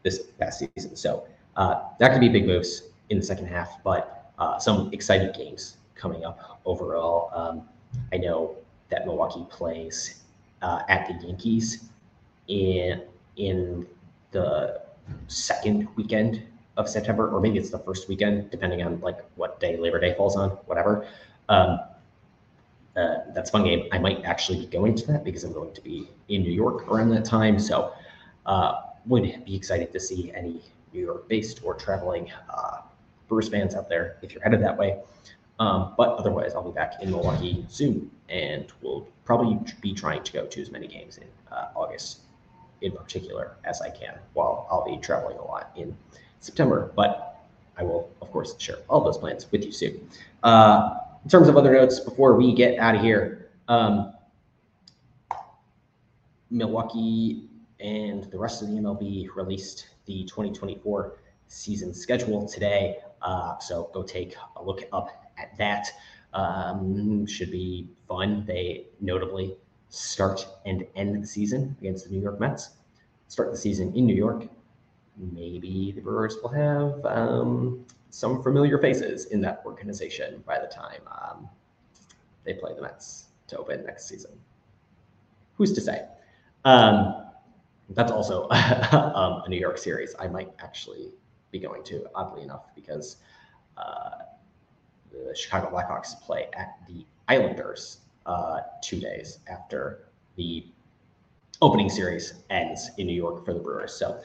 this 0.03 0.21
past 0.39 0.63
season. 0.75 0.97
So 0.97 1.27
uh, 1.57 1.83
that 1.99 2.13
could 2.13 2.21
be 2.21 2.29
big 2.29 2.47
moves 2.47 2.85
in 3.11 3.19
the 3.19 3.25
second 3.25 3.47
half, 3.47 3.83
but 3.85 4.33
uh, 4.39 4.59
some 4.59 4.91
exciting 4.93 5.33
games 5.33 5.77
coming 6.01 6.25
up 6.25 6.61
overall. 6.65 7.31
Um, 7.35 7.69
I 8.13 8.17
know 8.17 8.57
that 8.89 9.07
Milwaukee 9.07 9.47
plays 9.51 10.23
uh, 10.63 10.83
at 10.89 11.07
the 11.07 11.27
Yankees 11.27 11.91
in 12.49 13.03
in 13.37 13.87
the 14.33 14.83
second 15.29 15.89
weekend 15.97 16.43
of 16.77 16.89
September, 16.89 17.29
or 17.29 17.41
maybe 17.41 17.59
it's 17.59 17.71
the 17.71 17.79
first 17.79 18.09
weekend, 18.09 18.51
depending 18.51 18.83
on 18.83 19.01
like 19.01 19.19
what 19.37 19.61
day 19.61 19.77
Labor 19.77 20.01
Day 20.01 20.15
falls 20.15 20.37
on, 20.37 20.51
whatever. 20.67 21.07
Um, 21.49 21.81
uh, 22.97 23.19
that's 23.35 23.51
a 23.51 23.53
fun 23.53 23.65
game. 23.65 23.89
I 23.93 23.99
might 23.99 24.25
actually 24.25 24.61
be 24.61 24.67
going 24.67 24.95
to 24.97 25.07
that 25.09 25.25
because 25.25 25.45
I'm 25.45 25.53
going 25.53 25.73
to 25.75 25.81
be 25.81 26.09
in 26.29 26.43
New 26.43 26.53
York 26.53 26.91
around 26.91 27.11
that 27.11 27.25
time. 27.25 27.59
So 27.59 27.93
uh, 28.47 28.83
would 29.07 29.45
be 29.45 29.55
excited 29.55 29.93
to 29.93 30.01
see 30.01 30.33
any 30.33 30.63
New 30.93 31.01
York 31.01 31.29
based 31.29 31.61
or 31.63 31.75
traveling 31.75 32.31
uh, 32.53 32.79
Brewers 33.29 33.49
fans 33.49 33.75
out 33.75 33.89
there 33.89 34.17
if 34.23 34.33
you're 34.33 34.43
headed 34.43 34.63
that 34.63 34.77
way. 34.77 34.99
Um, 35.61 35.93
but 35.99 36.17
otherwise, 36.19 36.55
I'll 36.55 36.69
be 36.69 36.75
back 36.75 36.95
in 37.03 37.11
Milwaukee 37.11 37.65
soon, 37.69 38.11
and 38.31 38.67
we'll 38.81 39.07
probably 39.27 39.59
be 39.83 39.93
trying 39.93 40.25
to 40.25 40.33
go 40.33 40.47
to 40.47 40.61
as 40.61 40.71
many 40.71 40.89
games 40.89 41.19
in 41.19 41.29
uh, 41.53 41.69
August, 41.77 42.21
in 42.81 42.93
particular, 42.93 43.57
as 43.65 43.83
I 43.83 43.91
can. 43.91 44.19
While 44.33 44.67
I'll 44.71 44.87
be 44.87 44.97
traveling 45.03 45.37
a 45.37 45.45
lot 45.45 45.71
in 45.77 45.95
September, 46.41 46.91
but 46.97 47.45
I 47.77 47.83
will, 47.83 48.11
of 48.23 48.33
course, 48.33 48.59
share 48.59 48.79
all 48.89 49.05
those 49.05 49.19
plans 49.19 49.53
with 49.53 49.63
you 49.63 49.71
soon. 49.71 50.09
Uh, 50.43 50.95
in 51.23 51.29
terms 51.29 51.47
of 51.47 51.59
other 51.59 51.73
notes, 51.73 52.01
before 52.01 52.37
we 52.37 52.55
get 52.55 52.79
out 52.79 52.95
of 52.95 53.03
here, 53.03 53.51
um, 53.69 54.15
Milwaukee 56.51 57.51
and 57.81 58.25
the 58.25 58.39
rest 58.39 58.63
of 58.63 58.69
the 58.69 58.75
MLB 58.75 59.29
released 59.37 59.89
the 60.07 60.25
2024 60.25 61.19
season 61.49 61.93
schedule 61.93 62.49
today. 62.49 62.97
Uh, 63.21 63.59
so 63.59 63.91
go 63.93 64.03
take 64.03 64.35
a 64.57 64.65
look 64.65 64.85
up 64.93 65.30
at 65.41 65.57
that. 65.59 65.89
Um, 66.33 67.27
should 67.27 67.51
be 67.51 67.89
fun. 68.07 68.45
They 68.47 68.87
notably 69.01 69.57
start 69.89 70.47
and 70.65 70.87
end 70.95 71.23
the 71.23 71.27
season 71.27 71.77
against 71.81 72.05
the 72.05 72.11
New 72.11 72.23
York 72.23 72.39
Mets. 72.39 72.71
Start 73.29 73.51
the 73.51 73.59
season 73.59 73.93
in 73.95 74.07
New 74.07 74.15
York. 74.15 74.47
Maybe 75.17 75.93
the 75.93 76.01
Brewers 76.01 76.37
will 76.43 76.51
have 76.51 77.05
um, 77.05 77.85
some 78.11 78.43
familiar 78.43 78.79
faces 78.79 79.27
in 79.27 79.41
that 79.43 79.63
organization 79.67 80.43
by 80.47 80.59
the 80.59 80.67
time 80.67 81.01
um, 81.11 81.49
they 82.45 82.55
play 82.55 82.73
the 82.75 82.83
Mets 82.83 83.27
to 83.49 83.59
open 83.59 83.85
next 83.85 84.09
season. 84.09 84.33
Who's 85.57 85.73
to 85.75 85.81
say? 85.81 86.07
Um, 86.65 87.27
that's 87.91 88.13
also 88.13 88.49
um, 88.51 89.43
a 89.45 89.49
New 89.49 89.59
York 89.59 89.79
series 89.79 90.15
I 90.19 90.29
might 90.29 90.51
actually 90.61 91.13
be 91.51 91.59
going 91.59 91.83
to, 91.85 92.07
oddly 92.15 92.43
enough, 92.43 92.67
because 92.75 93.17
uh, 93.77 94.11
the 95.13 95.35
Chicago 95.35 95.71
Blackhawks 95.71 96.21
play 96.21 96.49
at 96.55 96.79
the 96.89 97.05
Islanders 97.29 97.99
uh, 98.27 98.61
two 98.83 99.01
days 99.01 99.39
after 99.49 100.07
the 100.37 100.67
opening 101.63 101.89
series 101.91 102.35
ends 102.51 102.91
in 102.99 103.07
New 103.07 103.15
York 103.15 103.45
for 103.45 103.55
the 103.55 103.61
Brewers. 103.61 103.95
So 103.95 104.21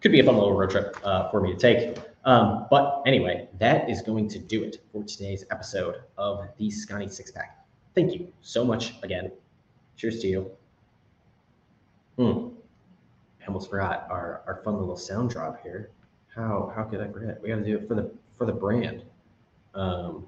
could 0.00 0.12
be 0.12 0.20
a 0.20 0.24
fun 0.24 0.36
little 0.36 0.52
road 0.52 0.70
trip 0.70 0.96
uh, 1.02 1.30
for 1.30 1.40
me 1.40 1.52
to 1.52 1.58
take. 1.58 1.98
Um, 2.24 2.66
but 2.70 3.02
anyway, 3.06 3.48
that 3.58 3.88
is 3.88 4.02
going 4.02 4.28
to 4.28 4.38
do 4.38 4.62
it 4.62 4.78
for 4.92 5.02
today's 5.04 5.44
episode 5.50 6.02
of 6.16 6.48
the 6.58 6.70
Sconnie 6.70 7.10
Six 7.10 7.30
Pack. 7.30 7.66
Thank 7.94 8.12
you 8.12 8.32
so 8.42 8.64
much 8.64 8.94
again. 9.02 9.30
Cheers 9.96 10.20
to 10.20 10.28
you. 10.28 10.50
Hmm. 12.18 12.48
I 13.42 13.46
almost 13.46 13.70
forgot 13.70 14.06
our, 14.10 14.42
our 14.46 14.62
fun 14.64 14.78
little 14.78 14.96
sound 14.96 15.30
drop 15.30 15.62
here. 15.62 15.90
How 16.34 16.72
how 16.74 16.84
could 16.84 17.00
I 17.00 17.08
forget? 17.08 17.40
We 17.42 17.48
got 17.48 17.56
to 17.56 17.64
do 17.64 17.76
it 17.76 17.86
for 17.86 17.94
the 17.94 18.10
for 18.36 18.46
the 18.46 18.52
brand. 18.52 19.04
Um. 19.74 20.26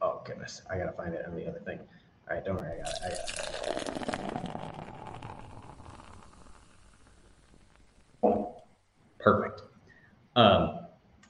Oh 0.00 0.22
goodness, 0.24 0.62
I 0.70 0.78
gotta 0.78 0.92
find 0.92 1.14
it 1.14 1.26
on 1.26 1.34
the 1.34 1.46
other 1.48 1.60
thing. 1.60 1.78
All 2.28 2.36
right, 2.36 2.44
don't 2.44 2.60
worry, 2.60 2.72
I 2.72 2.82
got 2.82 2.88
it. 2.88 2.98
I 3.04 3.08
got 3.08 3.18
it. 3.18 4.48
Perfect. 9.18 9.62
Um, 10.36 10.78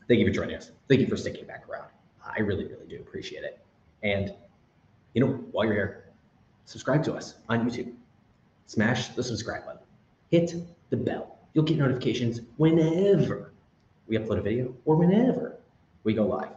thank 0.06 0.20
you 0.20 0.26
for 0.26 0.32
joining 0.32 0.56
us. 0.56 0.70
Thank 0.88 1.00
you 1.00 1.06
for 1.06 1.16
sticking 1.16 1.46
back 1.46 1.68
around. 1.68 1.88
I 2.22 2.40
really, 2.40 2.66
really 2.66 2.86
do 2.86 2.96
appreciate 2.96 3.42
it. 3.42 3.58
And 4.02 4.34
you 5.14 5.24
know, 5.24 5.32
while 5.50 5.64
you're 5.64 5.74
here, 5.74 6.04
subscribe 6.64 7.02
to 7.04 7.14
us 7.14 7.34
on 7.48 7.68
YouTube. 7.68 7.92
Smash 8.66 9.08
the 9.08 9.22
subscribe 9.22 9.64
button. 9.64 9.80
Hit 10.30 10.54
the 10.90 10.96
bell. 10.96 11.38
You'll 11.54 11.64
get 11.64 11.78
notifications 11.78 12.42
whenever 12.58 13.54
we 14.06 14.18
upload 14.18 14.38
a 14.38 14.42
video 14.42 14.74
or 14.84 14.96
whenever 14.96 15.47
we 16.04 16.14
go 16.14 16.26
live. 16.26 16.50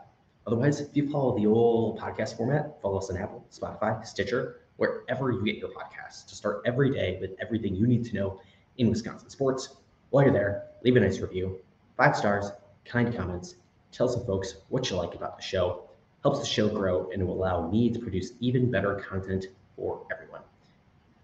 Otherwise, 0.47 0.79
if 0.79 0.95
you 0.95 1.09
follow 1.09 1.37
the 1.37 1.45
old 1.45 1.99
podcast 1.99 2.35
format, 2.35 2.81
follow 2.81 2.97
us 2.97 3.09
on 3.09 3.17
Apple, 3.17 3.45
Spotify, 3.51 4.05
Stitcher, 4.05 4.61
wherever 4.77 5.31
you 5.31 5.43
get 5.45 5.57
your 5.57 5.69
podcasts 5.69 6.25
to 6.27 6.35
start 6.35 6.61
every 6.65 6.91
day 6.91 7.17
with 7.21 7.31
everything 7.39 7.75
you 7.75 7.85
need 7.85 8.03
to 8.05 8.15
know 8.15 8.41
in 8.77 8.89
Wisconsin 8.89 9.29
sports. 9.29 9.75
While 10.09 10.23
you're 10.23 10.33
there, 10.33 10.63
leave 10.83 10.95
a 10.95 10.99
nice 10.99 11.19
review, 11.19 11.59
five 11.95 12.15
stars, 12.15 12.51
kind 12.85 13.15
comments, 13.15 13.55
tell 13.91 14.07
some 14.07 14.25
folks 14.25 14.55
what 14.69 14.89
you 14.89 14.95
like 14.95 15.13
about 15.13 15.37
the 15.37 15.43
show. 15.43 15.83
Helps 16.23 16.39
the 16.39 16.45
show 16.45 16.69
grow 16.69 17.09
and 17.11 17.25
will 17.25 17.33
allow 17.33 17.69
me 17.69 17.89
to 17.89 17.99
produce 17.99 18.33
even 18.39 18.69
better 18.69 18.95
content 18.95 19.45
for 19.75 20.05
everyone. 20.11 20.41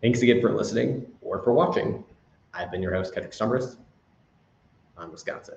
Thanks 0.01 0.22
again 0.22 0.41
for 0.41 0.53
listening 0.53 1.05
or 1.22 1.43
for 1.43 1.53
watching. 1.53 2.03
I've 2.53 2.72
been 2.72 2.82
your 2.82 2.93
host, 2.93 3.13
Kedrick 3.13 3.36
Stumbris 3.36 3.78
on 4.97 5.11
Wisconsin. 5.11 5.55